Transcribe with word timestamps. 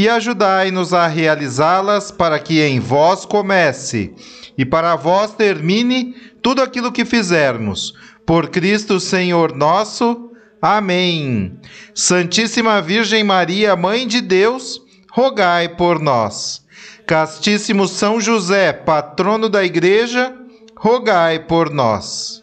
e 0.00 0.08
ajudai-nos 0.08 0.94
a 0.94 1.06
realizá-las 1.06 2.10
para 2.10 2.38
que 2.38 2.62
em 2.62 2.80
vós 2.80 3.26
comece 3.26 4.14
e 4.56 4.64
para 4.64 4.96
vós 4.96 5.34
termine 5.34 6.14
tudo 6.40 6.62
aquilo 6.62 6.90
que 6.90 7.04
fizermos. 7.04 7.92
Por 8.24 8.48
Cristo 8.48 8.98
Senhor 8.98 9.54
nosso. 9.54 10.30
Amém. 10.62 11.54
Santíssima 11.94 12.80
Virgem 12.80 13.22
Maria, 13.22 13.76
Mãe 13.76 14.06
de 14.06 14.22
Deus, 14.22 14.80
rogai 15.12 15.68
por 15.68 16.00
nós. 16.00 16.64
Castíssimo 17.06 17.86
São 17.86 18.18
José, 18.18 18.72
patrono 18.72 19.50
da 19.50 19.62
Igreja, 19.62 20.34
rogai 20.78 21.40
por 21.40 21.68
nós. 21.68 22.42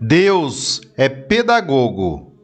Deus 0.00 0.80
é 0.96 1.08
pedagogo. 1.08 2.34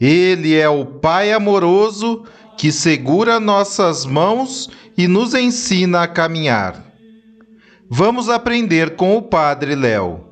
Ele 0.00 0.56
é 0.56 0.70
o 0.70 0.86
Pai 0.86 1.34
amoroso 1.34 2.24
que 2.56 2.70
segura 2.70 3.40
nossas 3.40 4.04
mãos 4.04 4.70
e 4.96 5.08
nos 5.08 5.34
ensina 5.34 6.02
a 6.02 6.08
caminhar. 6.08 6.84
Vamos 7.88 8.28
aprender 8.28 8.96
com 8.96 9.16
o 9.16 9.22
Padre 9.22 9.74
Léo. 9.74 10.24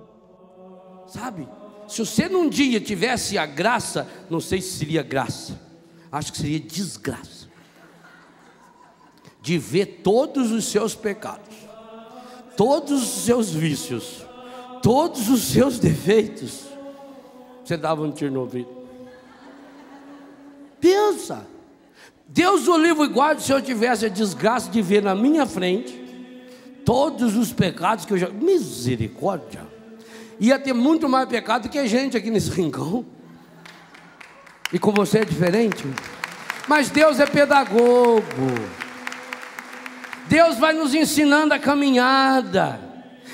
Sabe, 1.06 1.46
se 1.88 1.98
você 1.98 2.28
num 2.28 2.48
dia 2.48 2.80
tivesse 2.80 3.36
a 3.36 3.44
graça, 3.44 4.08
não 4.30 4.40
sei 4.40 4.60
se 4.60 4.78
seria 4.78 5.02
graça, 5.02 5.60
acho 6.10 6.32
que 6.32 6.38
seria 6.38 6.60
desgraça, 6.60 7.48
de 9.42 9.58
ver 9.58 10.00
todos 10.02 10.52
os 10.52 10.66
seus 10.66 10.94
pecados, 10.94 11.54
todos 12.56 13.02
os 13.02 13.24
seus 13.24 13.50
vícios, 13.50 14.24
todos 14.82 15.28
os 15.28 15.42
seus 15.42 15.78
defeitos, 15.78 16.68
você 17.64 17.76
dava 17.76 18.02
um 18.02 18.12
tiro 18.12 18.32
no 18.32 18.40
ouvido. 18.40 18.68
Pensa, 20.80 21.46
Deus 22.32 22.68
o 22.68 22.78
livro 22.78 23.04
e 23.04 23.08
guarde 23.08 23.42
se 23.42 23.52
eu 23.52 23.60
tivesse 23.60 24.06
a 24.06 24.08
desgraça 24.08 24.70
de 24.70 24.80
ver 24.80 25.02
na 25.02 25.16
minha 25.16 25.46
frente 25.46 25.98
todos 26.84 27.36
os 27.36 27.52
pecados 27.52 28.04
que 28.04 28.12
eu 28.12 28.18
já. 28.18 28.28
Misericórdia! 28.28 29.66
Ia 30.38 30.58
ter 30.58 30.72
muito 30.72 31.08
mais 31.08 31.28
pecado 31.28 31.68
que 31.68 31.78
a 31.78 31.86
gente 31.86 32.16
aqui 32.16 32.30
nesse 32.30 32.50
rincão. 32.50 33.04
E 34.72 34.78
com 34.78 34.92
você 34.92 35.18
é 35.18 35.24
diferente. 35.24 35.84
Mas 36.68 36.88
Deus 36.88 37.18
é 37.18 37.26
pedagogo. 37.26 38.22
Deus 40.28 40.56
vai 40.56 40.72
nos 40.72 40.94
ensinando 40.94 41.52
a 41.52 41.58
caminhada. 41.58 42.80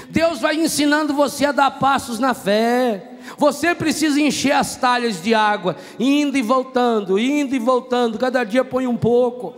Deus 0.08 0.40
vai 0.40 0.56
ensinando 0.56 1.12
você 1.12 1.44
a 1.44 1.52
dar 1.52 1.70
passos 1.72 2.18
na 2.18 2.32
fé. 2.32 3.15
Você 3.36 3.74
precisa 3.74 4.20
encher 4.20 4.52
as 4.52 4.76
talhas 4.76 5.22
de 5.22 5.34
água, 5.34 5.76
indo 5.98 6.36
e 6.36 6.42
voltando, 6.42 7.18
indo 7.18 7.54
e 7.54 7.58
voltando, 7.58 8.18
cada 8.18 8.44
dia 8.44 8.64
põe 8.64 8.86
um 8.86 8.96
pouco. 8.96 9.54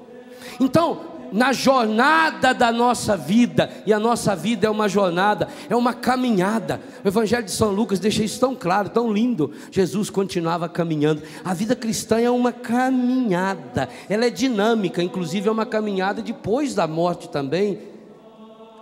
Então, 0.61 1.09
na 1.33 1.53
jornada 1.53 2.53
da 2.55 2.73
nossa 2.73 3.17
vida, 3.17 3.71
e 3.87 3.93
a 3.93 3.99
nossa 3.99 4.35
vida 4.35 4.67
é 4.67 4.71
uma 4.71 4.89
jornada, 4.89 5.49
é 5.69 5.77
uma 5.77 5.93
caminhada. 5.93 6.81
O 7.05 7.09
Evangelho 7.09 7.45
de 7.45 7.51
São 7.51 7.71
Lucas 7.71 7.99
deixa 7.99 8.25
isso 8.25 8.41
tão 8.41 8.55
claro, 8.55 8.89
tão 8.89 9.13
lindo. 9.13 9.53
Jesus 9.71 10.11
continuava 10.11 10.69
caminhando. 10.69 11.23
A 11.45 11.55
vida 11.55 11.77
cristã 11.77 12.19
é 12.19 12.31
uma 12.31 12.53
caminhada, 12.53 13.89
ela 14.09 14.27
é 14.27 14.31
dinâmica, 14.31 15.03
inclusive 15.03 15.49
é 15.49 15.53
uma 15.53 15.67
caminhada 15.67 16.23
depois 16.23 16.75
da 16.75 16.87
morte 16.87 17.29
também. 17.29 17.79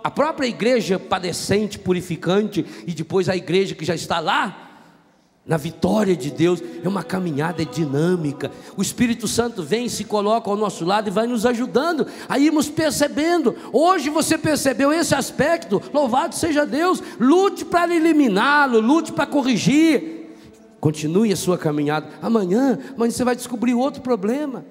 A 0.03 0.11
própria 0.11 0.47
igreja 0.47 0.97
padecente, 0.97 1.77
purificante, 1.77 2.65
e 2.85 2.93
depois 2.93 3.27
a 3.27 3.35
igreja 3.35 3.75
que 3.75 3.83
já 3.83 3.95
está 3.95 4.19
lá, 4.19 4.66
na 5.47 5.55
vitória 5.55 6.15
de 6.15 6.29
Deus, 6.29 6.61
é 6.83 6.87
uma 6.87 7.03
caminhada 7.03 7.63
dinâmica. 7.63 8.51
O 8.75 8.81
Espírito 8.81 9.27
Santo 9.27 9.63
vem 9.63 9.87
se 9.87 10.03
coloca 10.03 10.49
ao 10.49 10.57
nosso 10.57 10.83
lado 10.83 11.07
e 11.07 11.11
vai 11.11 11.25
nos 11.25 11.45
ajudando 11.45 12.05
a 12.27 12.37
irmos 12.37 12.69
percebendo. 12.69 13.55
Hoje 13.71 14.09
você 14.09 14.37
percebeu 14.37 14.91
esse 14.91 15.15
aspecto, 15.15 15.81
louvado 15.93 16.35
seja 16.35 16.65
Deus. 16.65 17.01
Lute 17.17 17.63
para 17.63 17.95
eliminá-lo, 17.95 18.81
lute 18.81 19.13
para 19.13 19.25
corrigir. 19.25 20.35
Continue 20.81 21.31
a 21.31 21.37
sua 21.37 21.57
caminhada. 21.57 22.07
Amanhã, 22.21 22.77
amanhã 22.93 23.11
você 23.11 23.23
vai 23.23 23.35
descobrir 23.35 23.73
outro 23.73 24.01
problema. 24.01 24.65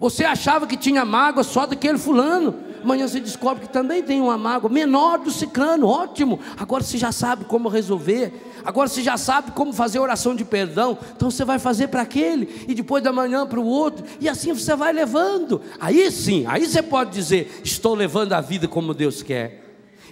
Você 0.00 0.24
achava 0.24 0.66
que 0.66 0.76
tinha 0.76 1.04
mágoa 1.04 1.44
só 1.44 1.66
daquele 1.66 1.98
fulano. 1.98 2.54
Amanhã 2.82 3.06
você 3.06 3.20
descobre 3.20 3.66
que 3.66 3.72
também 3.72 4.02
tem 4.02 4.20
uma 4.20 4.38
mágoa 4.38 4.70
menor 4.70 5.18
do 5.18 5.30
ciclano. 5.30 5.86
Ótimo. 5.86 6.40
Agora 6.58 6.82
você 6.82 6.98
já 6.98 7.12
sabe 7.12 7.44
como 7.44 7.68
resolver. 7.68 8.32
Agora 8.64 8.88
você 8.88 9.02
já 9.02 9.16
sabe 9.16 9.52
como 9.52 9.72
fazer 9.72 9.98
oração 9.98 10.34
de 10.34 10.44
perdão. 10.44 10.98
Então 11.16 11.30
você 11.30 11.44
vai 11.44 11.58
fazer 11.58 11.88
para 11.88 12.02
aquele 12.02 12.64
e 12.68 12.74
depois 12.74 13.02
da 13.02 13.12
manhã 13.12 13.46
para 13.46 13.60
o 13.60 13.66
outro. 13.66 14.04
E 14.20 14.28
assim 14.28 14.52
você 14.52 14.74
vai 14.74 14.92
levando. 14.92 15.60
Aí 15.80 16.10
sim, 16.10 16.44
aí 16.46 16.66
você 16.66 16.82
pode 16.82 17.10
dizer: 17.10 17.60
estou 17.64 17.94
levando 17.94 18.32
a 18.32 18.40
vida 18.40 18.66
como 18.66 18.94
Deus 18.94 19.22
quer. 19.22 19.60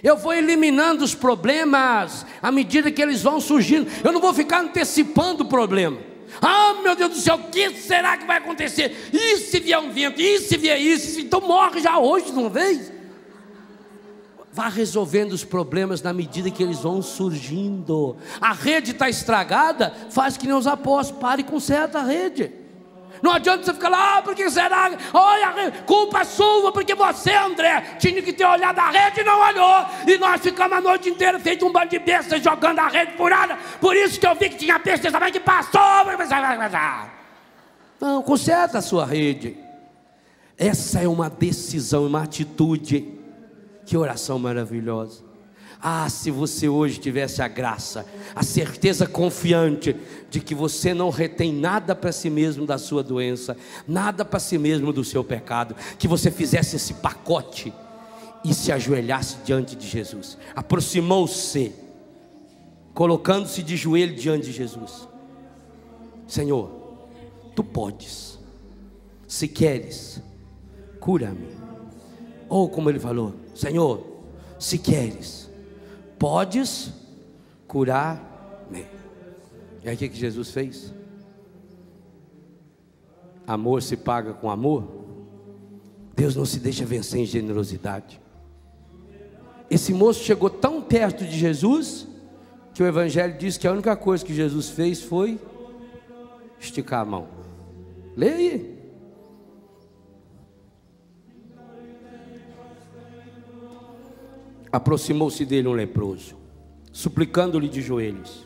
Eu 0.01 0.15
vou 0.15 0.33
eliminando 0.33 1.03
os 1.03 1.13
problemas 1.13 2.25
à 2.41 2.51
medida 2.51 2.91
que 2.91 3.01
eles 3.01 3.21
vão 3.21 3.39
surgindo. 3.39 3.89
Eu 4.03 4.13
não 4.13 4.21
vou 4.21 4.33
ficar 4.33 4.61
antecipando 4.61 5.43
o 5.43 5.47
problema. 5.47 6.08
Ah, 6.41 6.75
meu 6.81 6.95
Deus 6.95 7.11
do 7.11 7.17
céu, 7.17 7.35
o 7.35 7.43
que 7.49 7.71
será 7.71 8.17
que 8.17 8.25
vai 8.25 8.37
acontecer? 8.37 9.09
E 9.11 9.37
se 9.37 9.59
vier 9.59 9.79
um 9.79 9.91
vento? 9.91 10.21
E 10.21 10.39
se 10.39 10.57
vier 10.57 10.79
isso? 10.79 11.19
Então 11.19 11.41
morre 11.41 11.81
já 11.81 11.97
hoje 11.97 12.31
de 12.31 12.39
uma 12.39 12.49
vez. 12.49 12.91
Vá 14.51 14.67
resolvendo 14.67 15.33
os 15.33 15.43
problemas 15.43 16.01
na 16.01 16.11
medida 16.11 16.49
que 16.49 16.61
eles 16.63 16.79
vão 16.79 17.01
surgindo. 17.01 18.17
A 18.41 18.51
rede 18.51 18.91
está 18.91 19.09
estragada, 19.09 19.93
faz 20.09 20.37
que 20.37 20.47
nem 20.47 20.55
os 20.55 20.67
apóstolos, 20.67 21.21
pare 21.21 21.43
com 21.43 21.59
certa 21.59 22.01
rede. 22.01 22.58
Não 23.21 23.33
adianta 23.33 23.63
você 23.63 23.73
ficar 23.73 23.89
lá, 23.89 24.17
ah, 24.17 24.21
porque 24.21 24.49
será? 24.49 24.91
Olha, 25.13 25.71
culpa 25.85 26.23
sua, 26.23 26.71
porque 26.71 26.95
você, 26.95 27.33
André, 27.33 27.97
tinha 27.99 28.21
que 28.21 28.31
ter 28.31 28.45
olhado 28.45 28.79
a 28.79 28.89
rede 28.89 29.21
e 29.21 29.23
não 29.23 29.39
olhou. 29.39 29.85
E 30.07 30.17
nós 30.17 30.41
ficamos 30.41 30.77
a 30.77 30.81
noite 30.81 31.09
inteira 31.09 31.39
feito 31.39 31.65
um 31.65 31.71
bando 31.71 31.89
de 31.89 31.99
bestas 31.99 32.41
jogando 32.41 32.79
a 32.79 32.87
rede 32.87 33.13
furada. 33.17 33.57
Por 33.79 33.95
isso 33.95 34.19
que 34.19 34.27
eu 34.27 34.35
vi 34.35 34.49
que 34.49 34.57
tinha 34.57 34.79
peixe 34.79 35.11
também 35.11 35.31
que 35.31 35.39
passou. 35.39 35.81
Não, 37.99 38.21
conserta 38.21 38.77
a 38.77 38.81
sua 38.81 39.05
rede. 39.05 39.57
Essa 40.57 41.01
é 41.01 41.07
uma 41.07 41.29
decisão, 41.29 42.07
uma 42.07 42.23
atitude. 42.23 43.19
Que 43.85 43.97
oração 43.97 44.37
maravilhosa. 44.39 45.28
Ah, 45.81 46.09
se 46.09 46.29
você 46.29 46.67
hoje 46.67 46.99
tivesse 46.99 47.41
a 47.41 47.47
graça, 47.47 48.05
a 48.35 48.43
certeza 48.43 49.07
confiante 49.07 49.95
de 50.29 50.41
que 50.41 50.53
você 50.53 50.93
não 50.93 51.09
retém 51.09 51.53
nada 51.53 51.95
para 51.95 52.11
si 52.11 52.29
mesmo 52.29 52.65
da 52.65 52.77
sua 52.77 53.01
doença, 53.01 53.55
nada 53.87 54.25
para 54.25 54.39
si 54.39 54.57
mesmo 54.57 54.91
do 54.91 55.05
seu 55.05 55.23
pecado, 55.23 55.73
que 55.97 56.07
você 56.07 56.29
fizesse 56.29 56.75
esse 56.75 56.95
pacote 56.95 57.73
e 58.43 58.53
se 58.53 58.73
ajoelhasse 58.73 59.37
diante 59.45 59.73
de 59.73 59.87
Jesus, 59.87 60.37
aproximou-se, 60.53 61.71
colocando-se 62.93 63.63
de 63.63 63.77
joelho 63.77 64.15
diante 64.15 64.47
de 64.47 64.51
Jesus. 64.51 65.07
Senhor, 66.27 66.69
tu 67.55 67.63
podes, 67.63 68.37
se 69.25 69.47
queres, 69.47 70.21
cura-me. 70.99 71.47
Ou 72.49 72.67
como 72.67 72.89
ele 72.89 72.99
falou, 72.99 73.33
Senhor, 73.55 74.05
se 74.57 74.77
queres, 74.77 75.38
podes 76.19 76.91
curar-me. 77.67 78.85
E 79.83 79.89
aí 79.89 79.95
o 79.95 79.97
que 79.97 80.13
Jesus 80.13 80.51
fez? 80.51 80.93
Amor 83.47 83.81
se 83.81 83.97
paga 83.97 84.33
com 84.33 84.51
amor. 84.51 84.87
Deus 86.15 86.35
não 86.35 86.45
se 86.45 86.59
deixa 86.59 86.85
vencer 86.85 87.21
em 87.21 87.25
generosidade. 87.25 88.21
Esse 89.69 89.93
moço 89.93 90.23
chegou 90.23 90.49
tão 90.49 90.81
perto 90.81 91.23
de 91.23 91.37
Jesus 91.37 92.07
que 92.73 92.83
o 92.83 92.85
Evangelho 92.85 93.37
diz 93.37 93.57
que 93.57 93.67
a 93.67 93.71
única 93.71 93.95
coisa 93.95 94.25
que 94.25 94.33
Jesus 94.33 94.69
fez 94.69 95.01
foi 95.01 95.39
esticar 96.59 97.01
a 97.01 97.05
mão. 97.05 97.27
Leia 98.15 98.35
aí. 98.35 98.78
Aproximou-se 104.71 105.43
dele 105.45 105.67
um 105.67 105.73
leproso, 105.73 106.35
suplicando-lhe 106.91 107.67
de 107.67 107.81
joelhos: 107.81 108.45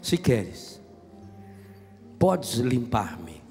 Se 0.00 0.16
queres, 0.16 0.80
podes 2.18 2.54
limpar-me. 2.54 3.42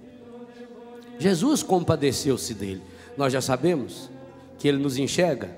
Jesus 1.20 1.64
compadeceu-se 1.64 2.54
dele. 2.54 2.82
Nós 3.18 3.34
já 3.34 3.42
sabemos 3.42 4.10
que 4.58 4.68
ele 4.68 4.78
nos 4.78 4.98
enxerga, 4.98 5.58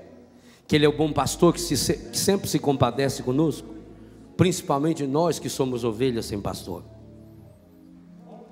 que 0.66 0.74
ele 0.74 0.86
é 0.86 0.88
o 0.88 0.96
bom 0.96 1.12
pastor 1.12 1.52
que, 1.52 1.60
se, 1.60 1.76
que 1.94 2.18
sempre 2.18 2.48
se 2.48 2.58
compadece 2.58 3.22
conosco, 3.22 3.68
principalmente 4.36 5.06
nós 5.06 5.38
que 5.38 5.48
somos 5.48 5.84
ovelhas 5.84 6.26
sem 6.26 6.40
pastor. 6.40 6.82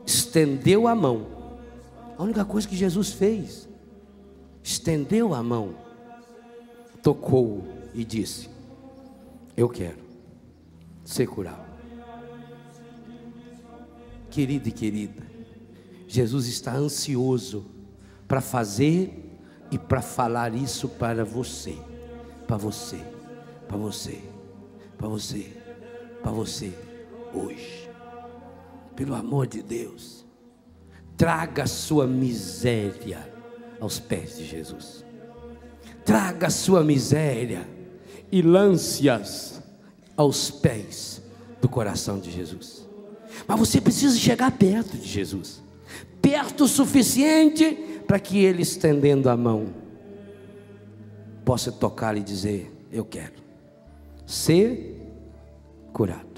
Estendeu 0.05 0.87
a 0.87 0.95
mão. 0.95 1.27
A 2.17 2.23
única 2.23 2.45
coisa 2.45 2.69
que 2.69 2.77
Jesus 2.77 3.13
fez, 3.13 3.69
estendeu 4.63 5.33
a 5.33 5.43
mão, 5.43 5.75
tocou 7.03 7.78
e 7.95 8.05
disse: 8.05 8.49
Eu 9.57 9.69
quero 9.69 9.99
ser 11.05 11.27
curado. 11.27 11.69
Querido 14.31 14.69
e 14.69 14.73
querida, 14.73 15.27
Jesus 16.07 16.47
está 16.47 16.75
ansioso 16.75 17.67
para 18.27 18.41
fazer 18.41 19.25
e 19.71 19.79
para 19.79 20.03
falar 20.03 20.55
isso 20.55 20.89
para 20.89 21.25
você, 21.25 21.77
para 22.47 22.57
você, 22.57 23.01
para 23.67 23.77
você, 23.77 24.21
para 24.97 25.09
você, 25.09 25.53
para 26.23 26.31
você 26.31 26.73
hoje. 27.33 27.89
Pelo 28.95 29.15
amor 29.15 29.47
de 29.47 29.63
Deus, 29.63 30.27
traga 31.17 31.65
a 31.65 31.67
sua 31.67 32.07
miséria 32.07 33.33
aos 33.81 33.99
pés 33.99 34.37
de 34.37 34.45
Jesus. 34.45 35.05
Traga 36.05 36.47
a 36.49 36.51
sua 36.51 36.83
miséria 36.83 37.67
e 38.31 38.43
lance-as 38.43 39.63
aos 40.17 40.51
pés 40.51 41.23
do 41.61 41.69
coração 41.69 42.19
de 42.19 42.31
Jesus. 42.31 42.87
Mas 43.47 43.59
você 43.59 43.81
precisa 43.81 44.17
chegar 44.17 44.51
perto 44.53 44.97
de 44.97 45.07
Jesus 45.07 45.69
perto 46.29 46.65
o 46.65 46.69
suficiente 46.69 48.03
para 48.07 48.19
que 48.19 48.39
ele, 48.39 48.63
estendendo 48.63 49.29
a 49.31 49.37
mão, 49.37 49.69
possa 51.45 51.73
tocar 51.73 52.17
e 52.17 52.21
dizer: 52.21 52.71
Eu 52.93 53.05
quero 53.05 53.35
ser 54.27 54.97
curado. 55.93 56.38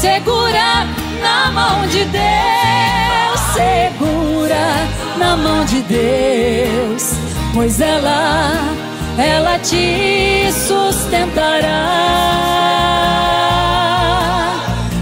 segura 0.00 0.86
na 1.20 1.52
mão 1.52 1.86
de 1.88 2.04
Deus, 2.06 3.40
segura 3.52 4.88
na 5.18 5.36
mão 5.36 5.62
de 5.66 5.82
Deus, 5.82 7.12
pois 7.52 7.78
ela, 7.82 8.54
ela 9.18 9.58
te 9.58 10.50
sustentará. 10.52 11.68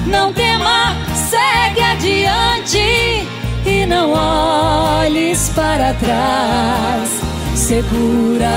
Não 0.05 0.33
tema, 0.33 0.97
segue 1.15 1.81
adiante 1.81 3.29
e 3.65 3.87
não 3.87 4.11
olhes 4.11 5.53
para 5.55 5.95
trás. 5.95 7.09
Segura 7.55 8.51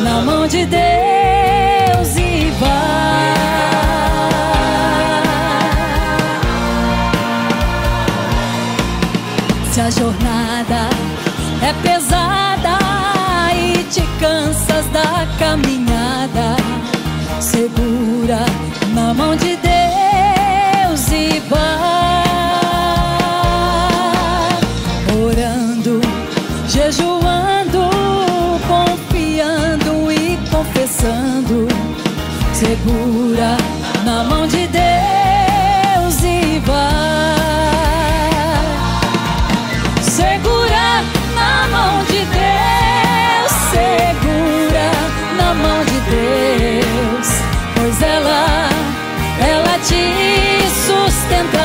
na 0.00 0.22
mão 0.22 0.46
de 0.46 0.64
Deus 0.64 2.16
e 2.16 2.50
vai. 2.58 3.41
Caminhada, 15.38 16.56
segura 17.40 18.44
na 18.94 19.14
mão 19.14 19.36
de 19.36 19.51
te 49.88 50.68
sustentar. 50.86 51.61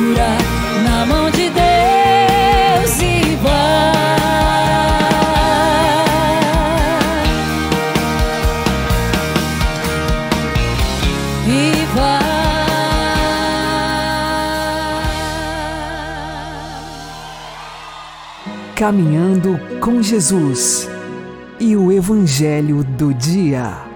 Segura 0.00 0.28
na 0.82 1.04
mão 1.04 1.30
de 1.30 1.50
Deus 1.50 3.02
e 3.02 3.36
vai. 3.36 3.50
E 11.46 11.84
vai. 11.94 12.20
Caminhando 18.74 19.60
com 19.80 20.02
Jesus 20.02 20.88
e 21.58 21.76
o 21.76 21.92
Evangelho 21.92 22.82
do 22.82 23.12
Dia. 23.12 23.90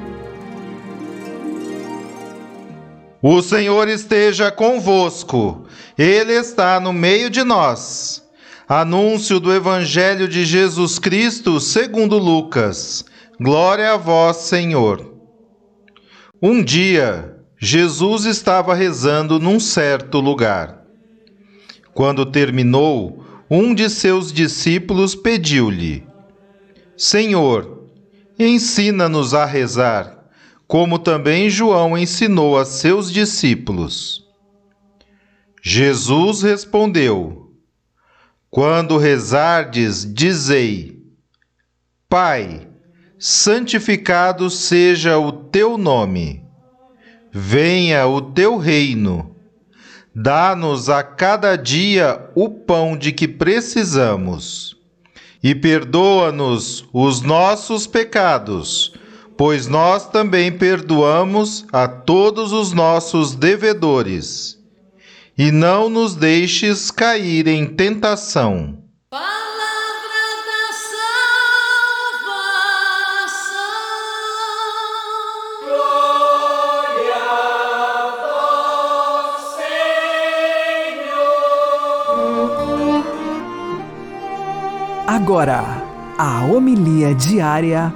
O 3.22 3.40
Senhor 3.40 3.88
esteja 3.88 4.50
convosco, 4.52 5.63
Ele 5.96 6.32
está 6.32 6.80
no 6.80 6.92
meio 6.92 7.30
de 7.30 7.42
nós. 7.44 8.22
Anúncio 8.68 9.38
do 9.38 9.52
Evangelho 9.52 10.26
de 10.26 10.44
Jesus 10.44 10.98
Cristo 10.98 11.60
segundo 11.60 12.18
Lucas. 12.18 13.04
Glória 13.40 13.92
a 13.92 13.96
vós, 13.96 14.38
Senhor. 14.38 15.14
Um 16.40 16.62
dia, 16.62 17.36
Jesus 17.58 18.24
estava 18.24 18.74
rezando 18.74 19.38
num 19.38 19.60
certo 19.60 20.20
lugar. 20.20 20.82
Quando 21.92 22.26
terminou, 22.26 23.24
um 23.48 23.74
de 23.74 23.88
seus 23.88 24.32
discípulos 24.32 25.14
pediu-lhe: 25.14 26.06
Senhor, 26.96 27.88
ensina-nos 28.38 29.34
a 29.34 29.44
rezar 29.44 30.24
como 30.66 30.98
também 30.98 31.50
João 31.50 31.96
ensinou 31.96 32.58
a 32.58 32.64
seus 32.64 33.12
discípulos. 33.12 34.23
Jesus 35.66 36.42
respondeu: 36.42 37.50
Quando 38.50 38.98
rezardes, 38.98 40.04
dizei: 40.04 41.02
Pai, 42.06 42.68
santificado 43.18 44.50
seja 44.50 45.18
o 45.18 45.32
teu 45.32 45.78
nome. 45.78 46.44
Venha 47.32 48.06
o 48.06 48.20
teu 48.20 48.58
reino. 48.58 49.34
Dá-nos 50.14 50.90
a 50.90 51.02
cada 51.02 51.56
dia 51.56 52.30
o 52.34 52.50
pão 52.50 52.94
de 52.94 53.10
que 53.10 53.26
precisamos. 53.26 54.76
E 55.42 55.54
perdoa-nos 55.54 56.86
os 56.92 57.22
nossos 57.22 57.86
pecados 57.86 58.92
pois 59.36 59.66
nós 59.66 60.08
também 60.08 60.52
perdoamos 60.52 61.66
a 61.72 61.88
todos 61.88 62.52
os 62.52 62.72
nossos 62.72 63.34
devedores. 63.34 64.63
E 65.36 65.50
não 65.50 65.90
nos 65.90 66.14
deixes 66.14 66.92
cair 66.92 67.48
em 67.48 67.66
tentação. 67.66 68.78
Palavra 69.10 69.26
da 70.46 70.72
salvação. 72.22 72.44
Agora, 85.08 85.64
a 86.16 86.44
homilia 86.44 87.12
diária 87.12 87.92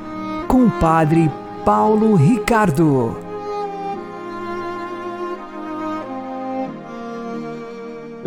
com 0.49 0.65
o 0.65 0.71
Padre 0.81 1.31
Paulo 1.65 2.17
Ricardo. 2.17 3.28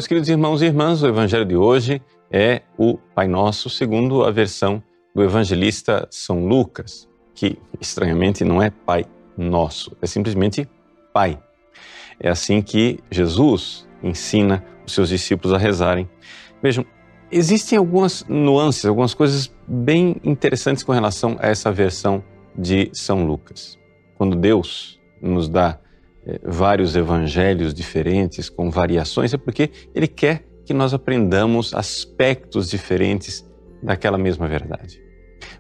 Meus 0.02 0.08
queridos 0.08 0.30
irmãos 0.30 0.64
e 0.64 0.66
irmãs, 0.66 1.04
o 1.04 1.08
evangelho 1.08 1.46
de 1.46 1.56
hoje 1.56 2.02
é 2.32 2.64
o 2.76 2.98
Pai 3.14 3.28
Nosso, 3.28 3.70
segundo 3.70 4.24
a 4.24 4.32
versão 4.32 4.82
do 5.14 5.22
evangelista 5.22 6.08
São 6.10 6.48
Lucas, 6.48 7.08
que 7.36 7.60
estranhamente 7.80 8.44
não 8.44 8.60
é 8.60 8.72
Pai 8.72 9.06
Nosso, 9.38 9.96
é 10.02 10.08
simplesmente 10.08 10.68
Pai. 11.14 11.40
É 12.20 12.30
assim 12.30 12.64
que 12.64 12.98
Jesus 13.12 13.88
ensina 14.02 14.66
os 14.88 14.92
seus 14.94 15.10
discípulos 15.10 15.54
a 15.54 15.60
rezarem. 15.60 16.10
Vejam, 16.64 16.84
existem 17.32 17.78
algumas 17.78 18.26
nuances, 18.28 18.84
algumas 18.86 19.14
coisas 19.14 19.54
bem 19.68 20.16
interessantes 20.24 20.82
com 20.82 20.94
relação 20.94 21.38
a 21.40 21.48
essa 21.48 21.72
versão 21.72 22.24
de 22.58 22.90
São 22.92 23.24
Lucas. 23.24 23.78
Quando 24.18 24.36
Deus 24.36 25.00
nos 25.22 25.48
dá 25.48 25.80
vários 26.44 26.96
evangelhos 26.96 27.74
diferentes, 27.74 28.50
com 28.50 28.70
variações, 28.70 29.34
é 29.34 29.38
porque 29.38 29.70
Ele 29.94 30.08
quer 30.08 30.46
que 30.66 30.74
nós 30.74 30.94
aprendamos 30.94 31.74
aspectos 31.74 32.70
diferentes 32.70 33.46
daquela 33.82 34.18
mesma 34.18 34.48
verdade. 34.48 35.02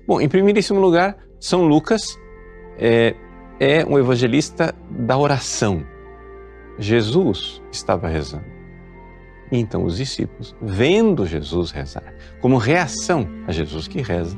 Bom, 0.08 0.22
em 0.22 0.30
primeiríssimo 0.30 0.80
lugar, 0.80 1.18
São 1.40 1.66
Lucas 1.66 2.18
é, 2.78 3.16
é 3.60 3.86
um 3.86 3.98
evangelista 3.98 4.74
da 4.90 5.18
oração. 5.18 5.84
Jesus 6.78 7.62
estava 7.72 8.08
rezando. 8.08 8.46
E 9.52 9.58
então 9.58 9.84
os 9.84 9.98
discípulos, 9.98 10.56
vendo 10.62 11.26
Jesus 11.26 11.72
rezar, 11.72 12.14
como 12.40 12.58
reação 12.58 13.28
a 13.48 13.52
Jesus 13.52 13.88
que 13.88 14.02
reza, 14.02 14.38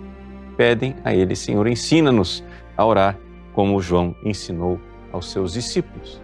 pedem 0.58 0.96
a 1.04 1.14
ele, 1.14 1.36
Senhor, 1.36 1.68
ensina-nos 1.68 2.44
a 2.76 2.86
orar 2.86 3.20
como 3.54 3.80
João 3.82 4.16
ensinou 4.24 4.80
aos 5.14 5.32
seus 5.32 5.54
discípulos. 5.54 6.22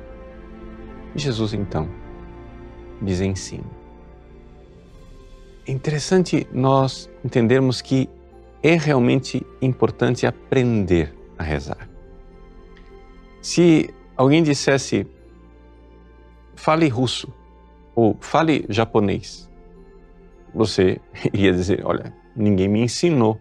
Jesus 1.16 1.54
então 1.54 1.88
lhes 3.02 3.22
ensina. 3.22 3.64
É 5.66 5.72
interessante 5.72 6.48
nós 6.52 7.10
entendermos 7.24 7.82
que 7.82 8.10
é 8.62 8.76
realmente 8.76 9.46
importante 9.62 10.26
aprender 10.26 11.16
a 11.38 11.44
rezar. 11.44 11.90
Se 13.42 13.94
alguém 14.18 14.44
dissesse, 14.44 15.08
fale 16.56 16.90
russo 16.90 17.34
ou 17.96 18.18
fale 18.20 18.66
japonês, 18.68 19.50
você 20.54 21.00
iria 21.32 21.54
dizer: 21.54 21.86
Olha, 21.86 22.14
ninguém 22.36 22.68
me 22.68 22.82
ensinou, 22.82 23.40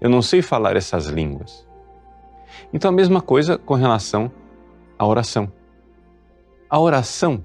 eu 0.00 0.08
não 0.08 0.22
sei 0.22 0.40
falar 0.40 0.76
essas 0.76 1.06
línguas. 1.06 1.66
Então, 2.72 2.90
a 2.90 2.94
mesma 2.94 3.20
coisa 3.20 3.58
com 3.58 3.74
relação 3.74 4.30
à 4.98 5.06
oração. 5.06 5.52
A 6.68 6.78
oração, 6.80 7.44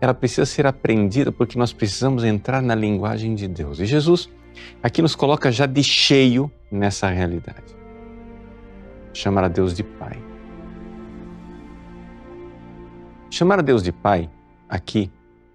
ela 0.00 0.12
precisa 0.12 0.44
ser 0.44 0.66
aprendida 0.66 1.32
porque 1.32 1.58
nós 1.58 1.72
precisamos 1.72 2.24
entrar 2.24 2.60
na 2.60 2.74
linguagem 2.74 3.34
de 3.34 3.48
Deus. 3.48 3.80
E 3.80 3.86
Jesus 3.86 4.28
aqui 4.82 5.00
nos 5.02 5.14
coloca 5.14 5.50
já 5.50 5.66
de 5.66 5.82
cheio 5.82 6.50
nessa 6.70 7.08
realidade. 7.08 7.74
Chamar 9.12 9.44
a 9.44 9.48
Deus 9.48 9.74
de 9.74 9.82
Pai. 9.82 10.22
Chamar 13.30 13.58
a 13.58 13.62
Deus 13.62 13.82
de 13.82 13.92
Pai, 13.92 14.30
aqui, 14.68 15.10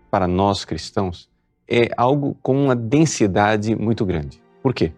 para 0.10 0.28
nós 0.28 0.66
cristãos, 0.66 1.30
é 1.68 1.90
algo 1.96 2.36
com 2.42 2.66
uma 2.66 2.76
densidade 2.76 3.76
muito 3.76 4.06
grande. 4.06 4.42
Por 4.62 4.74
quê? 4.74 4.92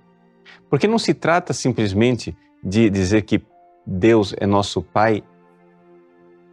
Porque 0.70 0.88
não 0.88 0.98
se 0.98 1.14
trata 1.14 1.54
simplesmente 1.54 2.36
de 2.64 2.90
dizer 2.90 3.22
que 3.24 3.46
Deus 3.86 4.34
é 4.40 4.48
nosso 4.48 4.82
Pai 4.82 5.24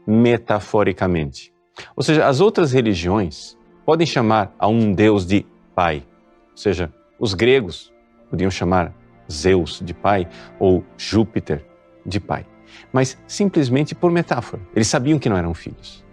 metaforicamente. 0.07 1.52
Ou 1.97 2.02
seja, 2.02 2.26
as 2.26 2.40
outras 2.40 2.73
religiões 2.73 3.57
podem 3.85 4.07
chamar 4.07 4.54
a 4.59 4.69
um 4.69 4.92
Deus 4.92 5.26
de 5.26 5.47
Pai. 5.75 6.04
Ou 6.50 6.57
seja, 6.57 6.92
os 7.19 7.35
gregos 7.35 7.92
podiam 8.28 8.50
chamar 8.50 8.95
Zeus 9.30 9.80
de 9.85 9.95
Pai 9.95 10.28
ou 10.59 10.85
Júpiter 10.97 11.64
de 12.04 12.21
Pai. 12.21 12.47
Mas 12.92 13.19
simplesmente 13.26 13.95
por 13.95 14.11
metáfora. 14.11 14.62
Eles 14.75 14.88
sabiam 14.88 15.19
que 15.19 15.28
não 15.28 15.37
eram 15.37 15.54
filhos. 15.54 16.04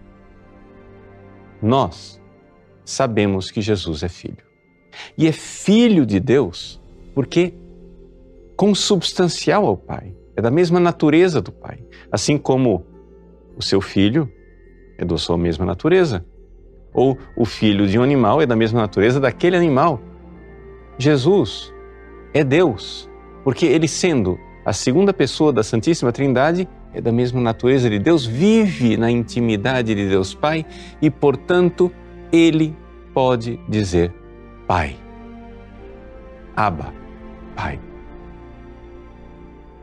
Nós 1.61 2.21
sabemos 2.85 3.51
que 3.51 3.61
Jesus 3.61 4.03
é 4.03 4.09
filho. 4.09 4.45
E 5.17 5.27
é 5.27 5.31
filho 5.31 6.05
de 6.05 6.19
Deus 6.19 6.81
porque 7.13 7.53
consubstancial 8.55 9.65
ao 9.65 9.77
Pai, 9.77 10.15
é 10.35 10.41
da 10.41 10.49
mesma 10.49 10.79
natureza 10.79 11.41
do 11.41 11.51
Pai. 11.51 11.79
Assim 12.11 12.37
como 12.37 12.85
o 13.57 13.61
seu 13.61 13.81
filho 13.81 14.31
é 14.97 15.03
da 15.03 15.17
sua 15.17 15.37
mesma 15.37 15.65
natureza, 15.65 16.23
ou 16.93 17.17
o 17.35 17.45
filho 17.45 17.87
de 17.87 17.97
um 17.97 18.03
animal 18.03 18.41
é 18.41 18.45
da 18.45 18.55
mesma 18.55 18.81
natureza 18.81 19.19
daquele 19.19 19.57
animal. 19.57 19.99
Jesus 20.97 21.73
é 22.33 22.43
Deus, 22.43 23.09
porque 23.43 23.65
ele 23.65 23.87
sendo 23.87 24.37
a 24.65 24.73
segunda 24.73 25.13
pessoa 25.13 25.53
da 25.53 25.63
Santíssima 25.63 26.11
Trindade, 26.11 26.67
é 26.93 26.99
da 26.99 27.11
mesma 27.11 27.39
natureza 27.39 27.89
de 27.89 27.99
Deus, 27.99 28.25
vive 28.25 28.97
na 28.97 29.09
intimidade 29.09 29.95
de 29.95 30.09
Deus 30.09 30.33
Pai 30.33 30.65
e, 31.01 31.09
portanto, 31.09 31.91
ele 32.31 32.75
pode 33.13 33.59
dizer 33.69 34.13
Pai. 34.67 34.97
Abba, 36.55 36.93
Pai. 37.55 37.79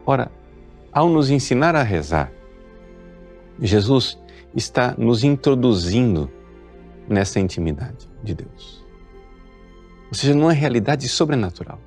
Ora, 0.05 0.31
ao 0.93 1.09
nos 1.09 1.31
ensinar 1.31 1.75
a 1.75 1.83
rezar, 1.83 2.31
Jesus 3.61 4.19
está 4.55 4.95
nos 4.97 5.25
introduzindo 5.25 6.31
nessa 7.09 7.39
intimidade 7.39 8.09
de 8.23 8.35
Deus. 8.35 8.85
Ou 10.09 10.15
seja, 10.15 10.35
numa 10.35 10.53
realidade 10.53 11.09
sobrenatural. 11.09 11.79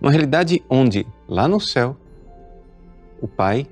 Numa 0.00 0.10
realidade 0.10 0.62
onde, 0.68 1.06
lá 1.28 1.46
no 1.46 1.60
céu, 1.60 1.96
o 3.20 3.28
Pai 3.28 3.66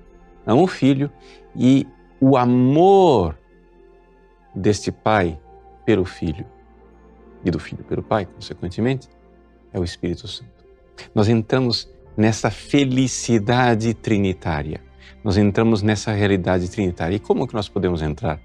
ama 0.47 0.63
o 0.63 0.67
Filho 0.67 1.11
e 1.55 1.87
o 2.21 2.37
amor 2.37 3.37
deste 4.55 4.91
Pai 4.91 5.39
pelo 5.85 6.05
Filho 6.05 6.47
e 7.45 7.51
do 7.51 7.59
Filho 7.59 7.85
pelo 7.85 8.03
Pai, 8.03 8.27
consequentemente, 8.27 9.09
é 9.73 9.79
o 9.79 9.85
Espírito 9.85 10.27
Santo. 10.27 10.65
Nós 11.15 11.29
entramos 11.29 11.89
nessa 12.17 12.51
felicidade 12.51 13.93
trinitária. 13.93 14.83
Nós 15.23 15.37
entramos 15.37 15.83
nessa 15.83 16.13
realidade 16.13 16.71
trinitária. 16.71 17.17
E 17.17 17.19
como 17.19 17.47
que 17.47 17.55
nós 17.55 17.69
podemos 17.69 18.03
entrar? 18.03 18.41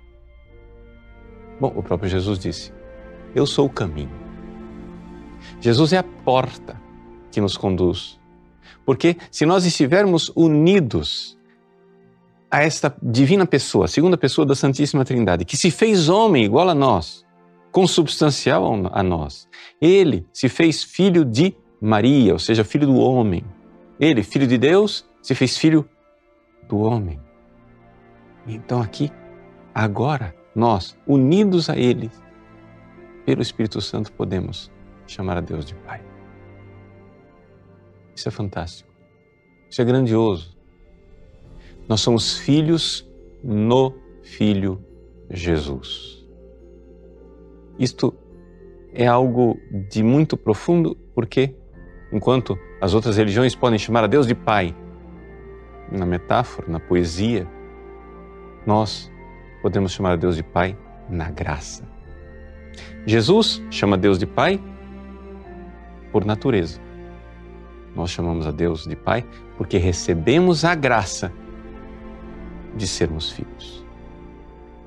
Bom, 1.59 1.71
o 1.75 1.83
próprio 1.83 2.09
Jesus 2.09 2.39
disse: 2.39 2.73
Eu 3.35 3.45
sou 3.45 3.67
o 3.67 3.69
caminho. 3.69 4.11
Jesus 5.59 5.93
é 5.93 5.97
a 5.97 6.03
porta 6.03 6.79
que 7.31 7.41
nos 7.41 7.57
conduz. 7.57 8.19
Porque 8.85 9.15
se 9.29 9.45
nós 9.45 9.65
estivermos 9.65 10.31
unidos 10.35 11.37
a 12.49 12.63
esta 12.63 12.93
divina 13.01 13.45
pessoa, 13.45 13.85
a 13.85 13.87
segunda 13.87 14.17
pessoa 14.17 14.45
da 14.45 14.55
Santíssima 14.55 15.05
Trindade, 15.05 15.45
que 15.45 15.55
se 15.55 15.71
fez 15.71 16.09
homem 16.09 16.43
igual 16.43 16.67
a 16.67 16.75
nós, 16.75 17.25
consubstancial 17.71 18.89
a 18.91 19.01
nós, 19.01 19.47
ele 19.79 20.27
se 20.33 20.49
fez 20.49 20.83
filho 20.83 21.23
de 21.23 21.55
Maria, 21.79 22.33
ou 22.33 22.39
seja, 22.39 22.63
filho 22.63 22.85
do 22.85 22.95
homem. 22.95 23.43
Ele, 23.99 24.23
filho 24.23 24.45
de 24.45 24.57
Deus, 24.57 25.05
se 25.21 25.33
fez 25.33 25.57
filho 25.57 25.87
do 26.71 26.79
homem. 26.79 27.19
Então 28.47 28.81
aqui, 28.81 29.11
agora, 29.75 30.33
nós, 30.55 30.97
unidos 31.05 31.69
a 31.69 31.75
Ele, 31.75 32.09
pelo 33.25 33.41
Espírito 33.41 33.81
Santo, 33.81 34.11
podemos 34.13 34.71
chamar 35.05 35.37
a 35.37 35.41
Deus 35.41 35.65
de 35.65 35.75
Pai. 35.75 36.01
Isso 38.15 38.29
é 38.29 38.31
fantástico. 38.31 38.89
Isso 39.69 39.81
é 39.81 39.85
grandioso. 39.85 40.57
Nós 41.89 41.99
somos 41.99 42.37
filhos 42.37 43.05
no 43.43 43.93
Filho 44.23 44.81
Jesus. 45.29 46.25
Isto 47.77 48.13
é 48.93 49.07
algo 49.07 49.57
de 49.89 50.01
muito 50.01 50.37
profundo, 50.37 50.95
porque 51.13 51.53
enquanto 52.13 52.57
as 52.79 52.93
outras 52.93 53.17
religiões 53.17 53.55
podem 53.55 53.77
chamar 53.77 54.05
a 54.05 54.07
Deus 54.07 54.25
de 54.25 54.35
Pai, 54.35 54.75
na 55.91 56.05
metáfora, 56.05 56.67
na 56.69 56.79
poesia, 56.79 57.47
nós 58.65 59.11
podemos 59.61 59.91
chamar 59.91 60.13
a 60.13 60.15
Deus 60.15 60.35
de 60.35 60.43
Pai 60.43 60.77
na 61.09 61.29
graça. 61.29 61.87
Jesus 63.05 63.61
chama 63.69 63.97
Deus 63.97 64.17
de 64.17 64.25
Pai 64.25 64.61
por 66.11 66.25
natureza. 66.25 66.79
Nós 67.95 68.09
chamamos 68.09 68.47
a 68.47 68.51
Deus 68.51 68.85
de 68.85 68.95
Pai 68.95 69.25
porque 69.57 69.77
recebemos 69.77 70.63
a 70.63 70.73
graça 70.73 71.31
de 72.75 72.87
sermos 72.87 73.31
filhos. 73.31 73.85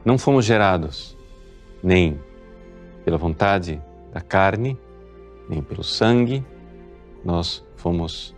Não 0.04 0.16
fomos 0.16 0.44
gerados 0.44 1.16
nem 1.82 2.18
pela 3.04 3.18
vontade 3.18 3.82
da 4.12 4.20
carne, 4.20 4.78
nem 5.49 5.62
pelo 5.62 5.84
sangue, 5.84 6.45
nós 7.25 7.64
fomos 7.76 8.34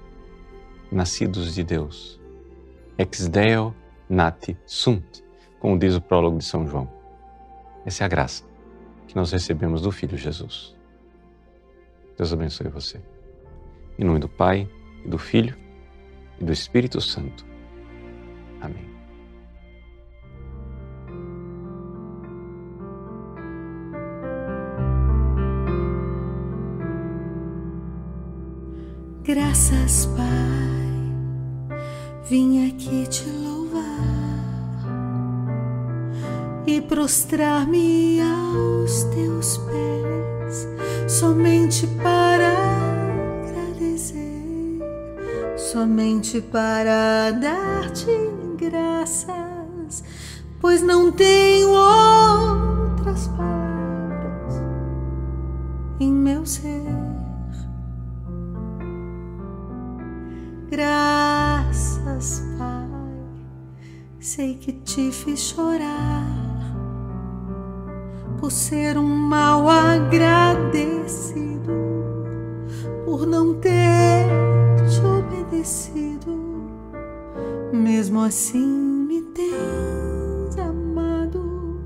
nascidos 0.90 1.54
de 1.54 1.62
Deus. 1.62 2.20
Ex 2.98 3.28
Deo 3.28 3.74
nati 4.08 4.56
sunt, 4.64 5.22
como 5.58 5.78
diz 5.78 5.94
o 5.94 6.00
prólogo 6.00 6.38
de 6.38 6.44
São 6.44 6.66
João. 6.66 6.88
Essa 7.84 8.04
é 8.04 8.06
a 8.06 8.08
graça 8.08 8.44
que 9.06 9.16
nós 9.16 9.32
recebemos 9.32 9.82
do 9.82 9.92
Filho 9.92 10.16
Jesus. 10.16 10.74
Deus 12.16 12.32
abençoe 12.32 12.68
você. 12.68 13.00
Em 13.98 14.04
nome 14.04 14.18
do 14.18 14.28
Pai, 14.28 14.68
e 15.06 15.08
do 15.08 15.18
Filho 15.18 15.56
e 16.40 16.44
do 16.44 16.52
Espírito 16.52 17.00
Santo. 17.00 17.46
Amém. 18.60 18.84
Graças, 29.22 30.06
Pai, 30.16 30.45
vim 32.28 32.68
aqui 32.68 33.06
te 33.06 33.24
louvar 33.30 33.84
e 36.66 36.80
prostrar-me 36.80 38.20
aos 38.20 39.04
teus 39.04 39.58
pés, 39.58 40.66
somente 41.08 41.86
para 42.02 42.52
agradecer, 43.44 44.80
somente 45.56 46.40
para 46.40 47.30
dar-te 47.30 48.10
graças, 48.56 50.02
pois 50.60 50.82
não 50.82 51.12
tenho 51.12 51.68
outras 51.68 53.28
palavras 53.28 54.62
em 56.00 56.10
meu 56.10 56.44
ser. 56.44 56.82
Graças, 60.68 61.15
sei 64.26 64.56
que 64.56 64.72
te 64.72 65.12
fiz 65.12 65.38
chorar 65.38 66.26
por 68.40 68.50
ser 68.50 68.98
um 68.98 69.06
mal 69.06 69.70
agradecido, 69.70 71.70
por 73.04 73.24
não 73.24 73.54
ter 73.54 74.26
te 74.90 75.00
obedecido. 75.00 76.34
Mesmo 77.72 78.20
assim, 78.20 78.66
me 78.66 79.22
tens 79.22 80.58
amado, 80.58 81.80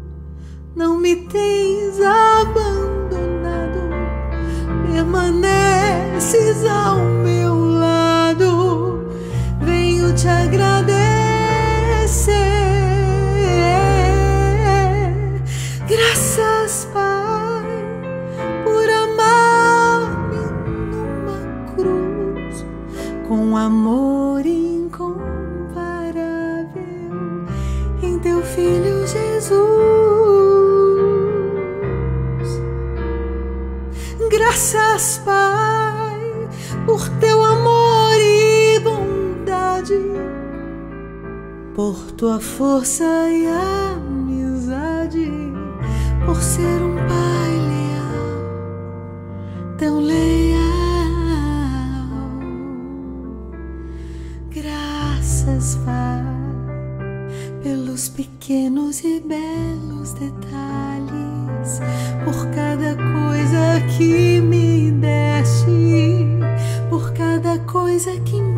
não 0.75 0.97
me 0.97 1.17
tens 1.17 2.01
abandonado, 2.01 3.91
permaneces 4.91 6.65
ao 6.65 7.01
meu 7.23 7.55
lado. 7.55 9.05
Venho 9.61 10.15
te 10.15 10.27
agradecer. 10.27 10.80
Tua 42.21 42.39
força 42.39 43.03
e 43.31 43.47
amizade, 43.47 45.27
por 46.27 46.37
ser 46.37 46.83
um 46.83 46.97
Pai 46.97 47.51
leal, 47.71 48.37
tão 49.79 50.01
leal. 50.01 50.61
Graças, 54.51 55.77
Pai, 55.77 56.23
pelos 57.63 58.11
pequenos 58.11 59.03
e 59.03 59.25
belos 59.27 60.13
detalhes, 60.13 61.81
por 62.23 62.51
cada 62.55 62.97
coisa 62.97 63.81
que 63.97 64.43
me 64.43 64.91
deste, 64.91 66.27
por 66.91 67.15
cada 67.15 67.59
coisa 67.61 68.11
que 68.21 68.43
me 68.43 68.50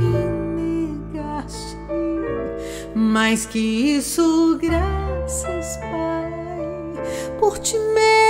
Mais 3.32 3.46
que 3.46 3.58
isso, 3.58 4.58
graças, 4.60 5.78
Pai, 5.78 7.38
por 7.40 7.58
ti 7.58 7.78
mesmo 7.78 8.21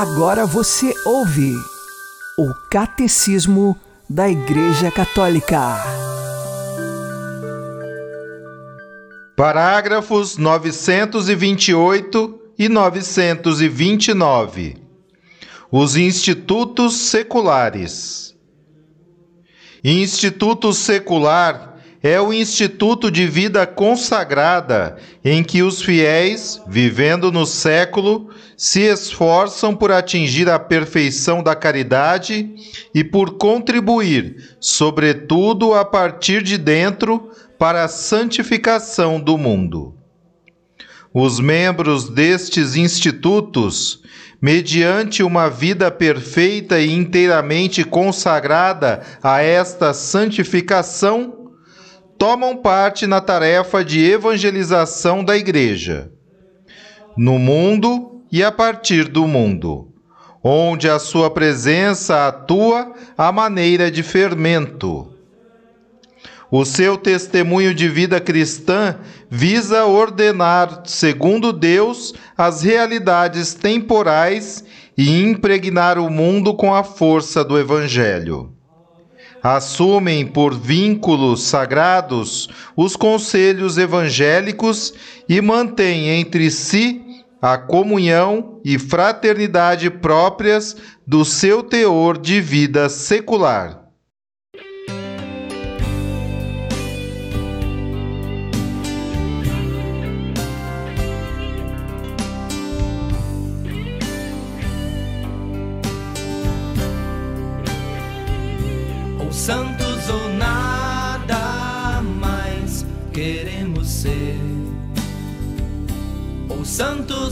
Agora 0.00 0.46
você 0.46 0.94
ouve 1.04 1.52
o 2.38 2.54
Catecismo 2.70 3.76
da 4.08 4.30
Igreja 4.30 4.90
Católica. 4.90 5.76
Parágrafos 9.36 10.38
928 10.38 12.40
e 12.58 12.70
929. 12.70 14.78
Os 15.70 15.96
institutos 15.96 16.94
seculares. 16.94 18.34
Instituto 19.84 20.72
secular 20.72 21.69
é 22.02 22.18
o 22.18 22.32
instituto 22.32 23.10
de 23.10 23.26
vida 23.26 23.66
consagrada 23.66 24.96
em 25.22 25.44
que 25.44 25.62
os 25.62 25.82
fiéis, 25.82 26.60
vivendo 26.66 27.30
no 27.30 27.44
século, 27.44 28.30
se 28.56 28.80
esforçam 28.80 29.76
por 29.76 29.92
atingir 29.92 30.48
a 30.48 30.58
perfeição 30.58 31.42
da 31.42 31.54
caridade 31.54 32.50
e 32.94 33.04
por 33.04 33.36
contribuir, 33.36 34.56
sobretudo 34.58 35.74
a 35.74 35.84
partir 35.84 36.42
de 36.42 36.56
dentro, 36.56 37.30
para 37.58 37.84
a 37.84 37.88
santificação 37.88 39.20
do 39.20 39.36
mundo. 39.36 39.94
Os 41.12 41.38
membros 41.38 42.08
destes 42.08 42.76
institutos, 42.76 44.02
mediante 44.40 45.22
uma 45.22 45.50
vida 45.50 45.90
perfeita 45.90 46.80
e 46.80 46.90
inteiramente 46.90 47.84
consagrada 47.84 49.02
a 49.22 49.42
esta 49.42 49.92
santificação, 49.92 51.39
tomam 52.20 52.54
parte 52.54 53.06
na 53.06 53.18
tarefa 53.18 53.82
de 53.82 53.98
evangelização 54.04 55.24
da 55.24 55.38
Igreja, 55.38 56.12
no 57.16 57.38
mundo 57.38 58.20
e 58.30 58.44
a 58.44 58.52
partir 58.52 59.08
do 59.08 59.26
mundo, 59.26 59.88
onde 60.44 60.86
a 60.86 60.98
sua 60.98 61.30
presença 61.30 62.28
atua 62.28 62.92
à 63.16 63.32
maneira 63.32 63.90
de 63.90 64.02
fermento. 64.02 65.10
O 66.50 66.62
seu 66.66 66.98
testemunho 66.98 67.74
de 67.74 67.88
vida 67.88 68.20
cristã 68.20 68.96
visa 69.30 69.86
ordenar, 69.86 70.82
segundo 70.84 71.54
Deus, 71.54 72.12
as 72.36 72.60
realidades 72.60 73.54
temporais 73.54 74.62
e 74.94 75.22
impregnar 75.22 75.98
o 75.98 76.10
mundo 76.10 76.52
com 76.52 76.74
a 76.74 76.84
força 76.84 77.42
do 77.42 77.58
Evangelho. 77.58 78.59
Assumem 79.42 80.26
por 80.26 80.54
vínculos 80.54 81.44
sagrados 81.44 82.48
os 82.76 82.94
conselhos 82.94 83.78
evangélicos 83.78 84.92
e 85.28 85.40
mantêm 85.40 86.08
entre 86.20 86.50
si 86.50 87.24
a 87.40 87.56
comunhão 87.56 88.60
e 88.64 88.78
fraternidade 88.78 89.88
próprias 89.88 90.76
do 91.06 91.24
seu 91.24 91.62
teor 91.62 92.18
de 92.18 92.40
vida 92.40 92.88
secular. 92.90 93.79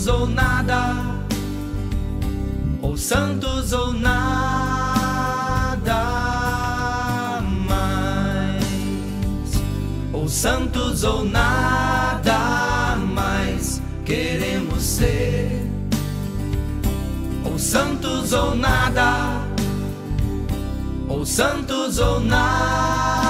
Ou 0.09 0.27
nada, 0.27 0.95
ou 2.83 2.97
santos 2.97 3.73
ou 3.73 3.93
nada 3.93 5.13
mais, 7.67 8.65
ou 10.13 10.29
santos 10.29 11.05
ou 11.05 11.25
nada 11.25 12.97
mais 13.15 13.83
queremos 14.05 14.83
ser, 14.83 15.71
ou 17.45 17.59
santos 17.59 18.33
ou 18.33 18.55
nada 18.55 19.49
ou 21.09 21.25
santos 21.25 21.99
ou 21.99 22.21
nada 22.21 23.28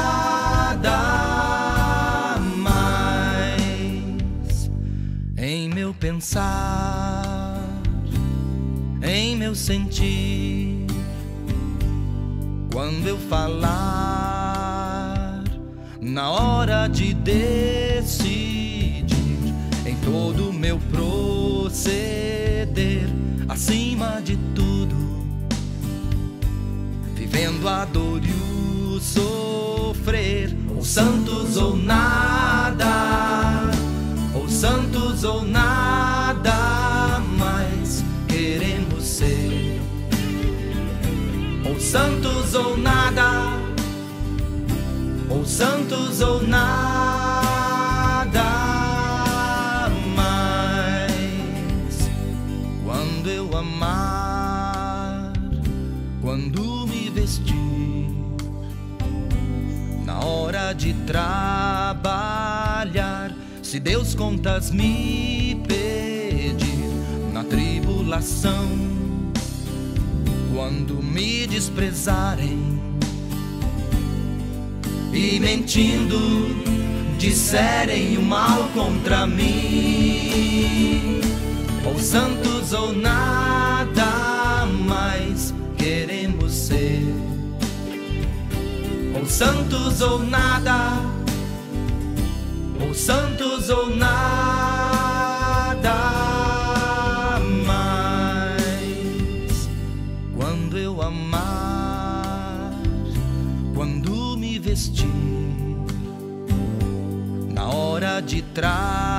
pensar, 5.99 7.61
em 9.03 9.37
meu 9.37 9.55
sentir, 9.55 10.87
quando 12.73 13.07
eu 13.07 13.19
falar, 13.29 13.85
na 16.01 16.31
hora 16.31 16.89
de 16.89 17.13
decidir, 17.15 19.05
em 19.85 19.97
todo 20.05 20.53
meu 20.53 20.79
proceder, 20.91 21.89
acima 23.49 24.21
de 24.23 24.37
tudo 24.55 25.09
vivendo 27.29 27.69
a 27.69 27.85
dor 27.85 28.23
e 28.25 28.31
o 28.31 29.01
sofrer, 29.01 30.57
ou 30.75 30.83
santos 30.83 31.57
ou 31.57 31.77
nada, 31.77 33.18
santos 34.59 35.23
ou 35.23 35.45
nada 35.45 37.21
mais 37.39 38.05
queremos 38.27 39.05
ser, 39.05 39.81
ou 41.65 41.79
santos 41.79 42.57
ou 42.57 42.77
nada, 42.77 43.53
ou 45.31 45.47
santos 45.47 46.21
ou 46.21 46.43
nada 46.43 46.73
mais, 50.17 52.11
quando 52.85 53.29
eu 53.29 53.57
amar, 53.57 55.35
quando 56.21 56.85
me 56.89 57.09
vestir, 57.11 58.11
na 60.05 60.19
hora 60.19 60.73
de 60.73 60.95
trabalhar, 61.07 61.68
se 63.69 63.79
Deus 63.79 64.15
contas 64.15 64.71
me 64.71 65.61
pedir, 65.69 66.89
na 67.35 67.45
tribulação, 67.45 68.67
quando 70.55 71.03
me 71.03 71.47
desprezarem 71.47 72.81
e 75.13 75.39
mentindo 75.39 76.19
disserem 77.19 78.17
o 78.17 78.23
mal 78.23 78.71
contra 78.73 79.27
mim, 79.27 79.51
ou 81.85 81.99
santos 81.99 82.73
ou 82.73 82.95
nada 82.95 84.65
mais 84.87 85.53
queremos 85.77 86.55
ser. 86.55 87.03
Ou 89.15 89.27
santos 89.27 90.01
ou 90.01 90.21
nada, 90.21 91.18
ou 92.89 92.95
santos 92.95 93.69
ou 93.69 93.95
nada 93.95 95.95
mais. 97.67 99.69
Quando 100.35 100.79
eu 100.79 101.03
amar, 101.03 102.73
quando 103.75 104.39
me 104.39 104.59
vestir, 104.59 105.07
na 107.51 107.69
hora 107.69 108.23
de 108.23 108.41
trabalhar, 108.41 109.19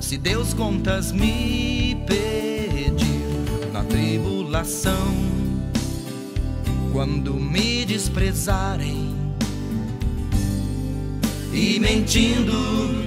se 0.00 0.18
Deus 0.18 0.52
contas 0.52 1.12
me 1.12 1.96
pedir 2.08 3.70
na 3.72 3.84
tribulação, 3.84 5.14
quando 6.92 7.34
me 7.34 7.84
desprezarem 7.84 9.07
e 11.58 11.80
mentindo 11.80 13.02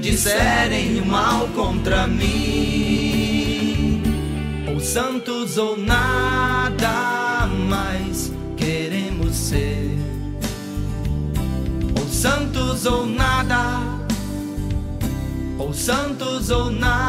disserem 0.00 1.02
mal 1.04 1.46
contra 1.48 2.06
mim, 2.06 4.02
ou 4.72 4.80
santos 4.80 5.58
ou 5.58 5.76
nada 5.76 7.46
mais 7.68 8.32
queremos 8.56 9.36
ser, 9.36 9.98
ou 12.00 12.08
santos 12.08 12.86
ou 12.86 13.04
nada, 13.04 13.82
ou 15.58 15.74
santos 15.74 16.48
ou 16.48 16.70
nada 16.70 17.04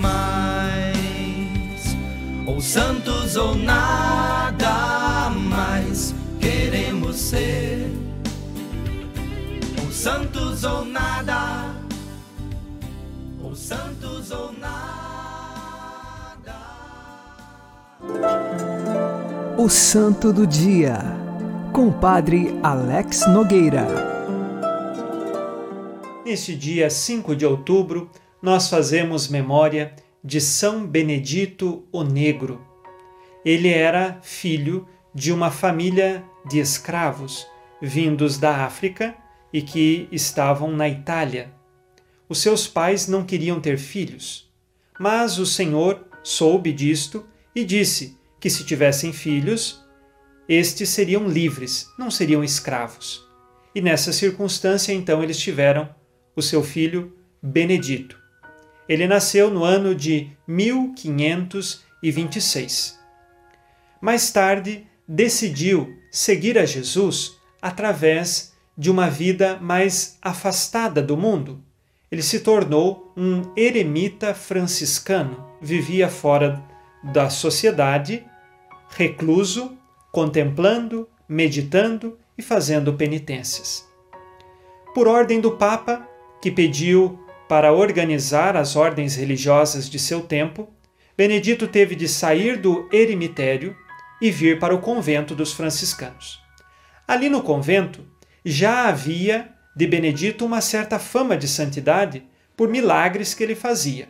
mais, 0.00 1.96
ou 2.46 2.60
santos 2.60 3.36
ou 3.36 3.54
nada 3.54 5.03
ser, 7.14 7.88
ou 9.82 9.92
santos 9.92 10.64
ou 10.64 10.84
nada, 10.84 11.74
ou 13.42 13.54
santos 13.54 14.30
ou 14.32 14.52
nada. 14.52 14.74
O 19.56 19.68
Santo 19.68 20.32
do 20.32 20.44
Dia, 20.44 20.98
com 21.72 21.88
o 21.88 21.92
Padre 21.92 22.58
Alex 22.62 23.26
Nogueira. 23.28 23.86
Neste 26.26 26.56
dia 26.56 26.90
5 26.90 27.36
de 27.36 27.46
outubro, 27.46 28.10
nós 28.42 28.68
fazemos 28.68 29.28
memória 29.28 29.94
de 30.22 30.40
São 30.40 30.84
Benedito 30.84 31.84
o 31.92 32.02
Negro. 32.02 32.60
Ele 33.44 33.68
era 33.68 34.18
filho 34.22 34.88
de 35.14 35.32
uma 35.32 35.50
família 35.50 36.24
de 36.44 36.58
escravos 36.58 37.46
vindos 37.80 38.36
da 38.38 38.64
África 38.64 39.14
e 39.52 39.62
que 39.62 40.08
estavam 40.10 40.72
na 40.72 40.88
Itália. 40.88 41.52
Os 42.28 42.38
seus 42.38 42.66
pais 42.66 43.06
não 43.06 43.24
queriam 43.24 43.60
ter 43.60 43.78
filhos, 43.78 44.52
mas 44.98 45.38
o 45.38 45.46
Senhor 45.46 46.04
soube 46.22 46.72
disto 46.72 47.24
e 47.54 47.64
disse 47.64 48.18
que 48.40 48.50
se 48.50 48.64
tivessem 48.64 49.12
filhos, 49.12 49.84
estes 50.48 50.88
seriam 50.88 51.28
livres, 51.28 51.88
não 51.98 52.10
seriam 52.10 52.42
escravos. 52.42 53.24
E 53.74 53.80
nessa 53.80 54.12
circunstância, 54.12 54.92
então, 54.92 55.22
eles 55.22 55.38
tiveram 55.38 55.88
o 56.36 56.42
seu 56.42 56.62
filho 56.62 57.16
Benedito. 57.42 58.22
Ele 58.88 59.06
nasceu 59.06 59.50
no 59.50 59.64
ano 59.64 59.94
de 59.94 60.30
1526. 60.46 62.98
Mais 64.00 64.30
tarde, 64.30 64.86
decidiu 65.06 65.96
seguir 66.10 66.58
a 66.58 66.64
Jesus 66.64 67.38
através 67.60 68.52
de 68.76 68.90
uma 68.90 69.08
vida 69.08 69.58
mais 69.60 70.18
afastada 70.20 71.02
do 71.02 71.16
mundo. 71.16 71.62
Ele 72.10 72.22
se 72.22 72.40
tornou 72.40 73.12
um 73.16 73.42
eremita 73.56 74.34
franciscano, 74.34 75.44
vivia 75.60 76.08
fora 76.08 76.62
da 77.02 77.28
sociedade, 77.28 78.24
recluso, 78.90 79.76
contemplando, 80.12 81.08
meditando 81.28 82.18
e 82.36 82.42
fazendo 82.42 82.94
penitências. 82.94 83.86
Por 84.94 85.08
ordem 85.08 85.40
do 85.40 85.52
Papa, 85.52 86.08
que 86.40 86.50
pediu 86.50 87.18
para 87.48 87.72
organizar 87.72 88.56
as 88.56 88.76
ordens 88.76 89.16
religiosas 89.16 89.88
de 89.88 89.98
seu 89.98 90.20
tempo, 90.20 90.68
Benedito 91.16 91.68
teve 91.68 91.94
de 91.94 92.08
sair 92.08 92.56
do 92.56 92.88
eremitério 92.92 93.76
e 94.20 94.30
vir 94.30 94.58
para 94.58 94.74
o 94.74 94.80
convento 94.80 95.34
dos 95.34 95.52
franciscanos. 95.52 96.40
Ali 97.06 97.28
no 97.28 97.42
convento 97.42 98.04
já 98.44 98.88
havia 98.88 99.50
de 99.74 99.86
Benedito 99.86 100.44
uma 100.44 100.60
certa 100.60 100.98
fama 100.98 101.36
de 101.36 101.48
santidade 101.48 102.24
por 102.56 102.68
milagres 102.68 103.34
que 103.34 103.42
ele 103.42 103.54
fazia, 103.54 104.08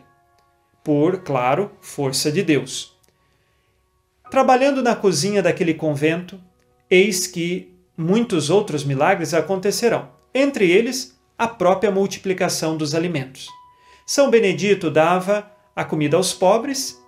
por, 0.83 1.19
claro, 1.19 1.71
força 1.81 2.31
de 2.31 2.43
Deus. 2.43 2.95
Trabalhando 4.29 4.83
na 4.83 4.95
cozinha 4.95 5.41
daquele 5.41 5.73
convento, 5.73 6.39
eis 6.89 7.25
que 7.25 7.73
muitos 7.97 8.49
outros 8.49 8.83
milagres 8.83 9.33
acontecerão, 9.33 10.09
entre 10.33 10.69
eles 10.69 11.19
a 11.37 11.47
própria 11.47 11.91
multiplicação 11.91 12.77
dos 12.77 12.93
alimentos. 12.93 13.47
São 14.05 14.29
Benedito 14.29 14.91
dava 14.91 15.51
a 15.75 15.83
comida 15.83 16.15
aos 16.15 16.33
pobres 16.33 17.01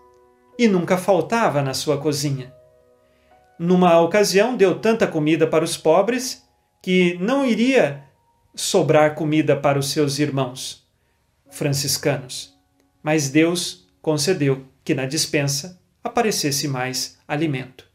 e 0.58 0.68
nunca 0.68 0.98
faltava 0.98 1.62
na 1.62 1.74
sua 1.74 1.98
cozinha. 1.98 2.57
Numa 3.60 4.00
ocasião, 4.00 4.56
deu 4.56 4.80
tanta 4.80 5.08
comida 5.08 5.48
para 5.48 5.64
os 5.64 5.76
pobres 5.76 6.44
que 6.82 7.18
não 7.20 7.46
iria 7.46 8.04
sobrar 8.56 9.16
comida 9.16 9.56
para 9.56 9.80
os 9.80 9.92
seus 9.92 10.20
irmãos 10.20 10.86
franciscanos. 11.50 12.54
Mas 13.02 13.30
Deus 13.30 13.88
concedeu 14.02 14.66
que 14.84 14.94
na 14.94 15.06
dispensa 15.06 15.80
aparecesse 16.04 16.68
mais 16.68 17.18
alimento. 17.28 17.86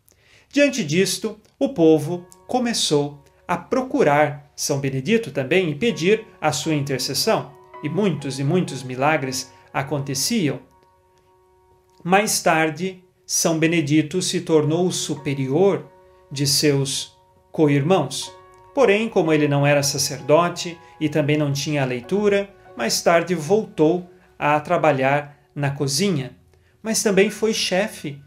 Diante 0.50 0.84
disto, 0.84 1.40
o 1.58 1.70
povo 1.70 2.26
começou 2.46 3.24
a 3.48 3.56
procurar 3.56 4.52
São 4.54 4.80
Benedito 4.80 5.30
também 5.30 5.70
e 5.70 5.74
pedir 5.74 6.26
a 6.40 6.52
sua 6.52 6.74
intercessão, 6.74 7.52
e 7.82 7.88
muitos 7.88 8.38
e 8.38 8.44
muitos 8.44 8.82
milagres 8.82 9.50
aconteciam. 9.72 10.60
Mais 12.04 12.42
tarde, 12.42 13.02
São 13.26 13.58
Benedito 13.58 14.20
se 14.20 14.40
tornou 14.40 14.90
superior 14.90 15.86
de 16.30 16.46
seus 16.46 17.16
co-irmãos. 17.50 18.32
Porém, 18.74 19.08
como 19.08 19.32
ele 19.32 19.46
não 19.46 19.66
era 19.66 19.82
sacerdote 19.82 20.78
e 21.00 21.08
também 21.08 21.36
não 21.36 21.52
tinha 21.52 21.82
a 21.82 21.86
leitura, 21.86 22.52
mais 22.76 23.02
tarde 23.02 23.34
voltou 23.34 24.10
a 24.38 24.58
trabalhar 24.58 25.38
na 25.54 25.70
cozinha, 25.70 26.36
mas 26.82 27.02
também 27.02 27.30
foi 27.30 27.52
chefe 27.52 28.18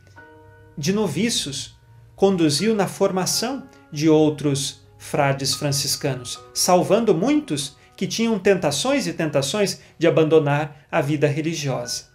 de 0.77 0.93
noviços, 0.93 1.75
conduziu 2.15 2.75
na 2.75 2.87
formação 2.87 3.67
de 3.91 4.07
outros 4.07 4.85
frades 4.97 5.53
franciscanos, 5.53 6.39
salvando 6.53 7.13
muitos 7.13 7.75
que 7.95 8.07
tinham 8.07 8.37
tentações 8.37 9.07
e 9.07 9.13
tentações 9.13 9.79
de 9.97 10.07
abandonar 10.07 10.85
a 10.91 11.01
vida 11.01 11.27
religiosa. 11.27 12.05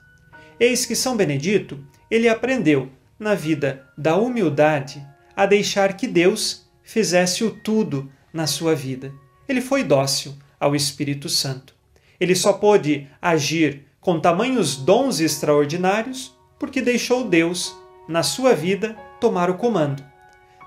Eis 0.59 0.85
que 0.85 0.95
São 0.95 1.16
Benedito, 1.16 1.83
ele 2.11 2.29
aprendeu 2.29 2.90
na 3.18 3.35
vida 3.35 3.87
da 3.96 4.16
humildade 4.16 5.07
a 5.37 5.46
deixar 5.46 5.96
que 5.96 6.07
Deus 6.07 6.68
fizesse 6.83 7.44
o 7.44 7.51
tudo 7.51 8.11
na 8.33 8.46
sua 8.46 8.75
vida. 8.75 9.12
Ele 9.49 9.61
foi 9.61 9.85
dócil 9.85 10.35
ao 10.59 10.75
Espírito 10.75 11.29
Santo. 11.29 11.75
Ele 12.18 12.35
só 12.35 12.53
pôde 12.53 13.07
agir 13.20 13.87
com 14.01 14.18
tamanhos 14.18 14.77
dons 14.77 15.20
extraordinários 15.20 16.35
porque 16.59 16.83
deixou 16.83 17.29
Deus, 17.29 17.75
na 18.09 18.23
sua 18.23 18.55
vida, 18.55 18.96
tomar 19.20 19.49
o 19.49 19.57
comando. 19.57 20.05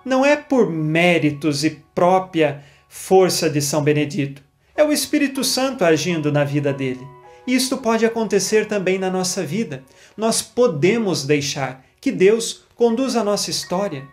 Não 0.04 0.26
é 0.26 0.36
por 0.36 0.70
méritos 0.70 1.64
e 1.64 1.70
própria 1.94 2.64
força 2.90 3.50
de 3.50 3.62
São 3.62 3.84
Benedito, 3.84 4.44
é 4.76 4.84
o 4.84 4.92
Espírito 4.92 5.44
Santo 5.44 5.86
agindo 5.86 6.32
na 6.32 6.44
vida 6.44 6.74
dele. 6.74 7.06
Isto 7.46 7.78
pode 7.78 8.06
acontecer 8.06 8.68
também 8.68 8.98
na 8.98 9.10
nossa 9.10 9.46
vida. 9.46 9.84
Nós 10.16 10.42
podemos 10.42 11.26
deixar 11.26 11.86
que 12.00 12.12
Deus 12.12 12.64
conduza 12.76 13.22
a 13.22 13.24
nossa 13.24 13.50
história, 13.50 14.08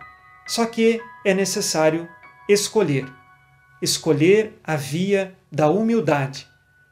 só 0.46 0.66
que 0.66 1.00
é 1.24 1.32
necessário 1.32 2.08
escolher. 2.48 3.06
Escolher 3.80 4.58
a 4.64 4.76
via 4.76 5.34
da 5.50 5.70
humildade. 5.70 6.46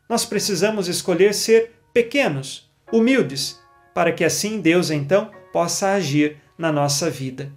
Nós 0.09 0.25
precisamos 0.25 0.89
escolher 0.89 1.35
ser 1.35 1.73
pequenos, 1.93 2.71
humildes, 2.91 3.59
para 3.93 4.13
que 4.13 4.25
assim 4.25 4.61
Deus 4.61 4.91
então 4.91 5.31
possa 5.53 5.93
agir 5.93 6.37
na 6.57 6.71
nossa 6.71 7.11
vida. 7.11 7.53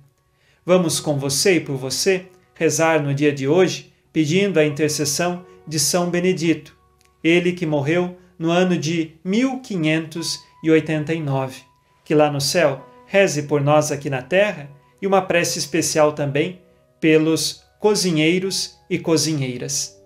Vamos 0.66 1.00
com 1.00 1.18
você 1.18 1.56
e 1.56 1.60
por 1.60 1.78
você 1.78 2.28
rezar 2.56 3.02
no 3.02 3.14
dia 3.14 3.32
de 3.32 3.48
hoje, 3.48 3.94
pedindo 4.12 4.60
a 4.60 4.66
intercessão 4.66 5.46
de 5.68 5.80
São 5.80 6.10
Benedito, 6.10 6.78
ele 7.24 7.54
que 7.54 7.66
morreu 7.66 8.18
no 8.42 8.50
ano 8.50 8.76
de 8.76 9.12
1589. 9.24 11.62
Que 12.04 12.16
lá 12.16 12.32
no 12.32 12.42
céu 12.42 12.84
reze 13.06 13.44
por 13.44 13.62
nós 13.62 13.92
aqui 13.92 14.10
na 14.10 14.24
terra 14.24 14.68
e 15.00 15.06
uma 15.06 15.22
prece 15.22 15.60
especial 15.60 16.14
também 16.14 16.60
pelos 17.00 17.64
cozinheiros 17.80 18.80
e 18.90 18.98
cozinheiras. 18.98 20.02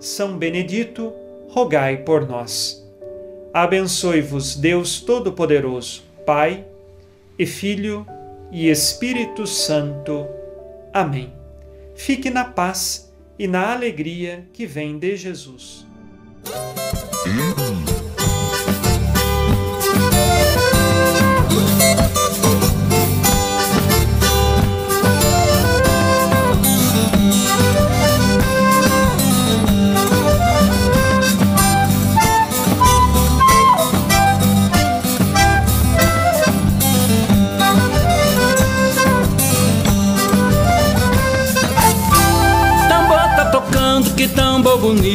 São 0.00 0.36
Benedito, 0.36 1.12
rogai 1.48 1.98
por 1.98 2.26
nós. 2.26 2.84
Abençoe-vos 3.54 4.56
Deus 4.56 5.00
Todo-Poderoso, 5.00 6.02
Pai 6.26 6.64
e 7.38 7.46
Filho 7.46 8.04
e 8.50 8.68
Espírito 8.68 9.46
Santo. 9.46 10.26
Amém. 10.92 11.32
Fique 11.94 12.30
na 12.30 12.44
paz 12.44 13.14
e 13.38 13.46
na 13.46 13.72
alegria 13.72 14.44
que 14.52 14.66
vem 14.66 14.98
de 14.98 15.14
Jesus. 15.16 15.86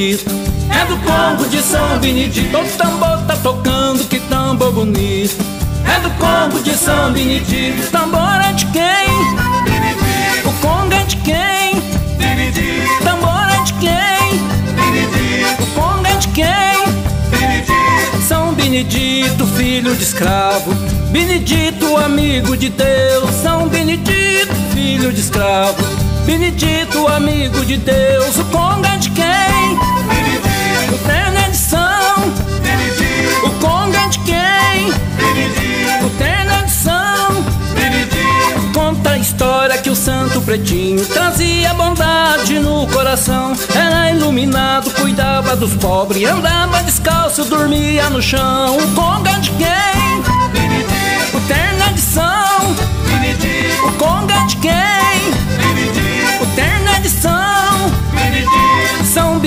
É 0.02 0.86
do 0.86 0.98
Congo 0.98 1.48
de 1.48 1.62
São 1.62 2.00
Benedito 2.00 2.58
O 2.58 2.66
tambor 2.76 3.20
tá 3.28 3.36
tocando, 3.36 4.04
que 4.06 4.20
tambor 4.22 4.72
bonito 4.72 5.36
É 5.86 6.00
do 6.00 6.10
Congo 6.18 6.60
de 6.64 6.76
São 6.76 7.14
Benedito 7.14 7.84
O 7.84 7.92
tambor 7.92 8.42
é 8.44 8.52
de 8.52 8.66
quem? 8.66 8.82
Benedito. 9.64 10.50
O 10.50 10.54
Congo 10.54 10.92
é 10.92 11.04
de 11.04 11.18
quem? 11.18 11.84
Benedito. 12.18 12.92
O 13.00 13.04
tambor 13.04 13.48
é 13.48 13.64
de 13.64 13.74
quem? 13.74 14.40
Benedito. 14.74 15.62
O 15.62 15.68
Congo 15.68 16.08
é 16.08 16.16
de 16.16 16.28
quem? 16.30 18.22
São 18.28 18.54
Benedito, 18.56 19.46
filho 19.56 19.96
de 19.96 20.02
escravo 20.02 20.74
Benedito, 21.12 21.96
amigo 21.98 22.58
de 22.58 22.70
Deus 22.70 23.30
São 23.44 23.68
Benedito, 23.68 24.56
filho 24.74 25.14
de 25.14 25.22
escravo 25.22 25.84
Benedito, 26.26 27.08
amigo 27.08 27.64
de 27.64 27.78
Deus, 27.78 28.38
o 28.38 28.46
Conga 28.46 28.90
é 28.90 28.98
de 28.98 29.12
quem? 29.12 29.31
De 34.12 34.20
quem? 34.20 34.92
Benedito. 35.16 36.06
O. 36.06 37.42
Benedito. 37.74 38.74
Conta 38.74 39.12
a 39.12 39.18
história 39.18 39.78
que 39.78 39.90
o 39.90 39.96
santo 39.96 40.42
pretinho 40.42 41.06
trazia 41.06 41.74
bondade 41.74 42.60
no 42.60 42.86
coração. 42.88 43.54
Era 43.74 44.12
iluminado, 44.12 44.92
cuidava 44.92 45.56
dos 45.56 45.74
pobres, 45.76 46.28
andava 46.30 46.84
descalço, 46.84 47.46
dormia 47.46 48.10
no 48.10 48.22
chão. 48.22 48.78
O 48.78 48.88
Conga 48.94 49.32
de 49.40 49.50
quem? 49.52 50.22
Benedito. 50.52 50.92
O. 51.38 52.76
Benedito. 53.06 53.86
O 53.88 53.92
Conga 53.94 54.46
de 54.48 54.58
quem? 54.58 55.11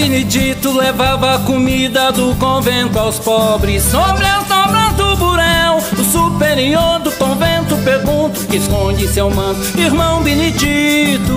Benedito. 0.05 0.71
Levava 0.71 1.39
comida 1.47 2.13
do 2.13 2.35
convento 2.35 2.99
aos 2.99 3.19
pobres 3.19 3.83
Sobre 3.85 4.27
as 4.27 4.51
obras 4.51 4.93
do 4.97 5.17
burel 5.17 5.79
O 5.99 6.05
superior 6.05 6.99
do 6.99 7.11
convento 7.13 7.75
pergunta 7.79 8.39
que 8.45 8.59
esconde 8.59 9.09
seu 9.09 9.31
manto 9.31 9.61
Irmão 9.79 10.23
Benedito 10.23 11.33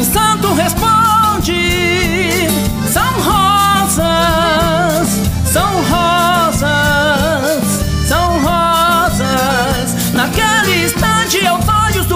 O 0.00 0.02
santo 0.02 0.54
responde 0.54 2.48
São 2.90 3.20
rosas 3.20 5.08
São 5.44 5.82
rosas 5.82 7.64
São 8.06 8.40
rosas 8.40 10.12
Naquele 10.14 10.86
instante 10.86 11.46
aos 11.46 11.68
olhos 11.68 12.06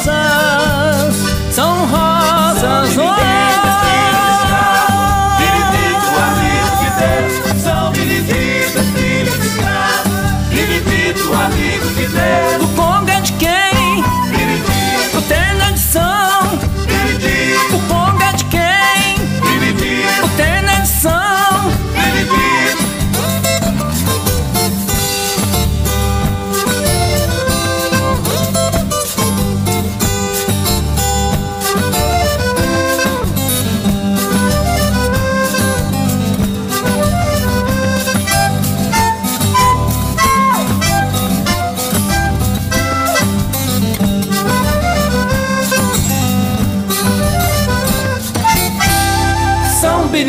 rosas, 0.00 0.69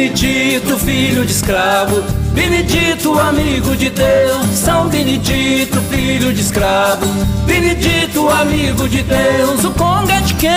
Benedito, 0.02 0.80
filho 0.80 1.24
de 1.24 1.32
escravo. 1.32 2.02
Benedito, 2.34 3.20
amigo 3.20 3.76
de 3.76 3.92
Deus. 3.92 4.48
São 4.48 4.90
Benedito, 4.90 5.80
filho 5.92 6.34
de 6.34 6.42
escravo. 6.42 7.06
Benedito, 7.46 8.28
amigo 8.28 8.90
de 8.90 9.04
Deus. 9.04 9.64
O 9.64 9.70
Congo 9.70 10.10
é 10.10 10.22
de 10.22 10.34
quem? 10.34 10.50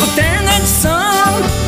O 0.00 0.06
terno 0.14 0.48
é 0.48 0.58
de 0.58 0.66
São. 0.68 1.61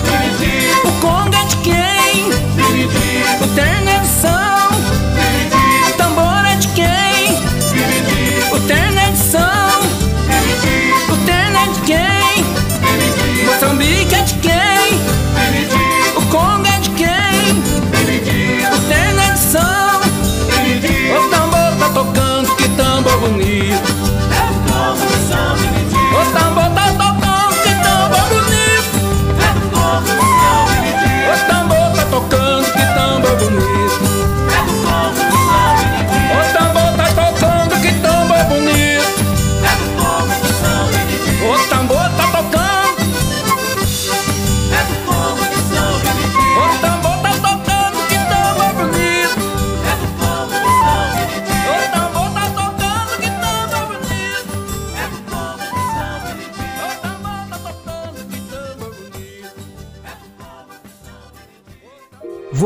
Que 32.93 33.45
bonito. 33.45 33.75
É 33.81 33.84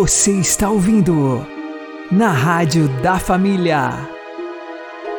Você 0.09 0.33
está 0.33 0.71
ouvindo 0.71 1.47
na 2.11 2.33
Rádio 2.33 2.89
da 3.03 3.19
Família. 3.19 4.09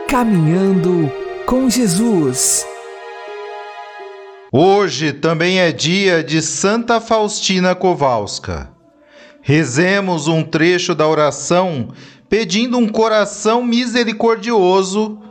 Caminhando 0.07 1.11
com 1.45 1.69
Jesus. 1.69 2.65
Hoje 4.51 5.13
também 5.13 5.59
é 5.59 5.71
dia 5.71 6.23
de 6.23 6.41
Santa 6.41 6.99
Faustina 6.99 7.75
Kowalska. 7.75 8.73
Rezemos 9.43 10.27
um 10.27 10.41
trecho 10.41 10.95
da 10.95 11.07
oração 11.07 11.89
pedindo 12.27 12.75
um 12.79 12.89
coração 12.89 13.63
misericordioso 13.63 15.21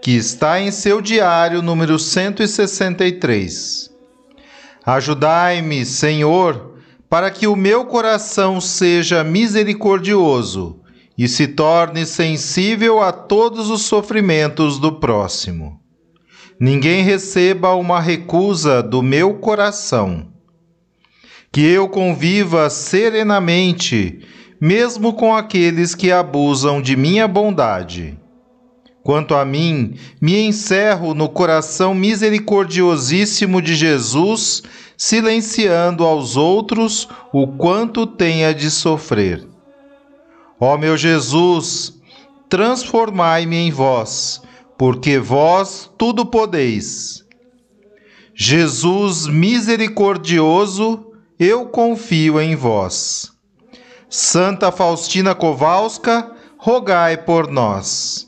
que 0.00 0.12
está 0.12 0.60
em 0.60 0.70
seu 0.70 1.00
diário 1.00 1.60
número 1.60 1.98
163. 1.98 3.90
Ajudai-me, 4.86 5.84
Senhor, 5.84 6.77
para 7.08 7.30
que 7.30 7.46
o 7.46 7.56
meu 7.56 7.86
coração 7.86 8.60
seja 8.60 9.24
misericordioso 9.24 10.80
e 11.16 11.26
se 11.26 11.48
torne 11.48 12.04
sensível 12.06 13.00
a 13.02 13.10
todos 13.10 13.70
os 13.70 13.82
sofrimentos 13.82 14.78
do 14.78 14.92
próximo. 14.92 15.80
Ninguém 16.60 17.02
receba 17.02 17.74
uma 17.74 18.00
recusa 18.00 18.82
do 18.82 19.02
meu 19.02 19.34
coração. 19.34 20.28
Que 21.50 21.62
eu 21.62 21.88
conviva 21.88 22.68
serenamente, 22.68 24.20
mesmo 24.60 25.14
com 25.14 25.34
aqueles 25.34 25.94
que 25.94 26.12
abusam 26.12 26.82
de 26.82 26.94
minha 26.94 27.26
bondade. 27.26 28.18
Quanto 29.08 29.34
a 29.34 29.42
mim, 29.42 29.94
me 30.20 30.38
encerro 30.38 31.14
no 31.14 31.30
coração 31.30 31.94
misericordiosíssimo 31.94 33.62
de 33.62 33.74
Jesus, 33.74 34.62
silenciando 34.98 36.04
aos 36.04 36.36
outros 36.36 37.08
o 37.32 37.46
quanto 37.46 38.06
tenha 38.06 38.52
de 38.52 38.70
sofrer. 38.70 39.48
Ó 40.60 40.76
meu 40.76 40.94
Jesus, 40.94 41.94
transformai-me 42.50 43.56
em 43.56 43.70
vós, 43.70 44.42
porque 44.76 45.18
vós 45.18 45.90
tudo 45.96 46.26
podeis. 46.26 47.24
Jesus 48.34 49.26
misericordioso, 49.26 51.12
eu 51.38 51.64
confio 51.64 52.38
em 52.38 52.54
vós. 52.54 53.32
Santa 54.10 54.70
Faustina 54.70 55.34
Kowalska, 55.34 56.30
rogai 56.58 57.16
por 57.16 57.50
nós. 57.50 58.27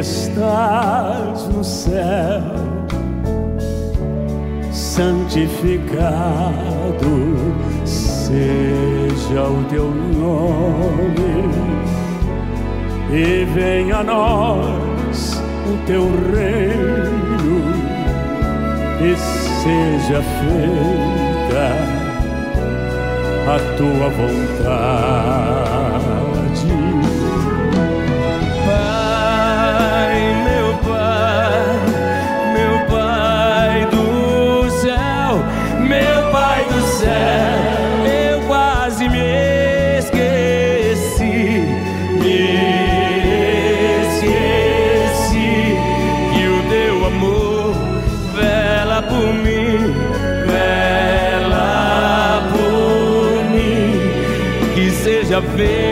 Estás 0.00 1.46
no 1.48 1.62
céu, 1.62 2.40
santificado 4.72 5.90
seja 7.84 9.44
o 9.44 9.62
teu 9.68 9.90
nome, 9.90 11.50
e 13.12 13.44
venha 13.54 13.98
a 13.98 14.02
nós 14.02 15.42
o 15.66 15.76
teu 15.86 16.04
reino, 16.34 17.60
e 19.02 19.16
seja 19.62 20.22
feita 20.22 21.74
a 23.46 23.58
tua 23.76 24.08
vontade 24.08 25.59
seja 55.40 55.56
feito 55.56 55.89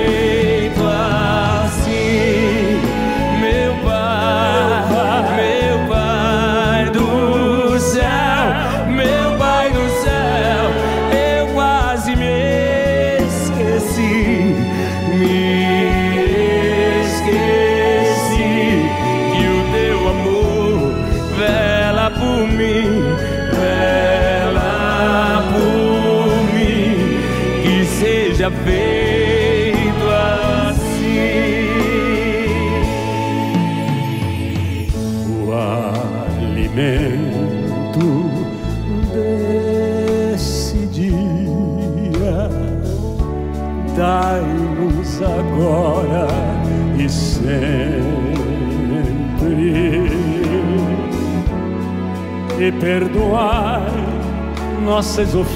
ofensas 55.19 55.47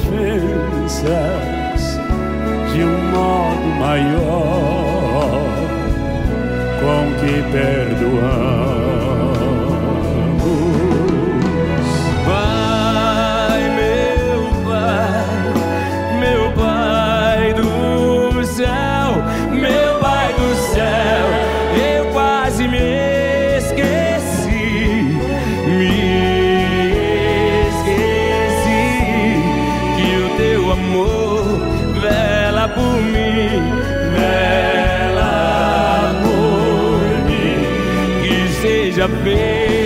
seja 38.62 39.08
feito 39.08 39.81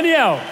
Daniel. 0.00 0.49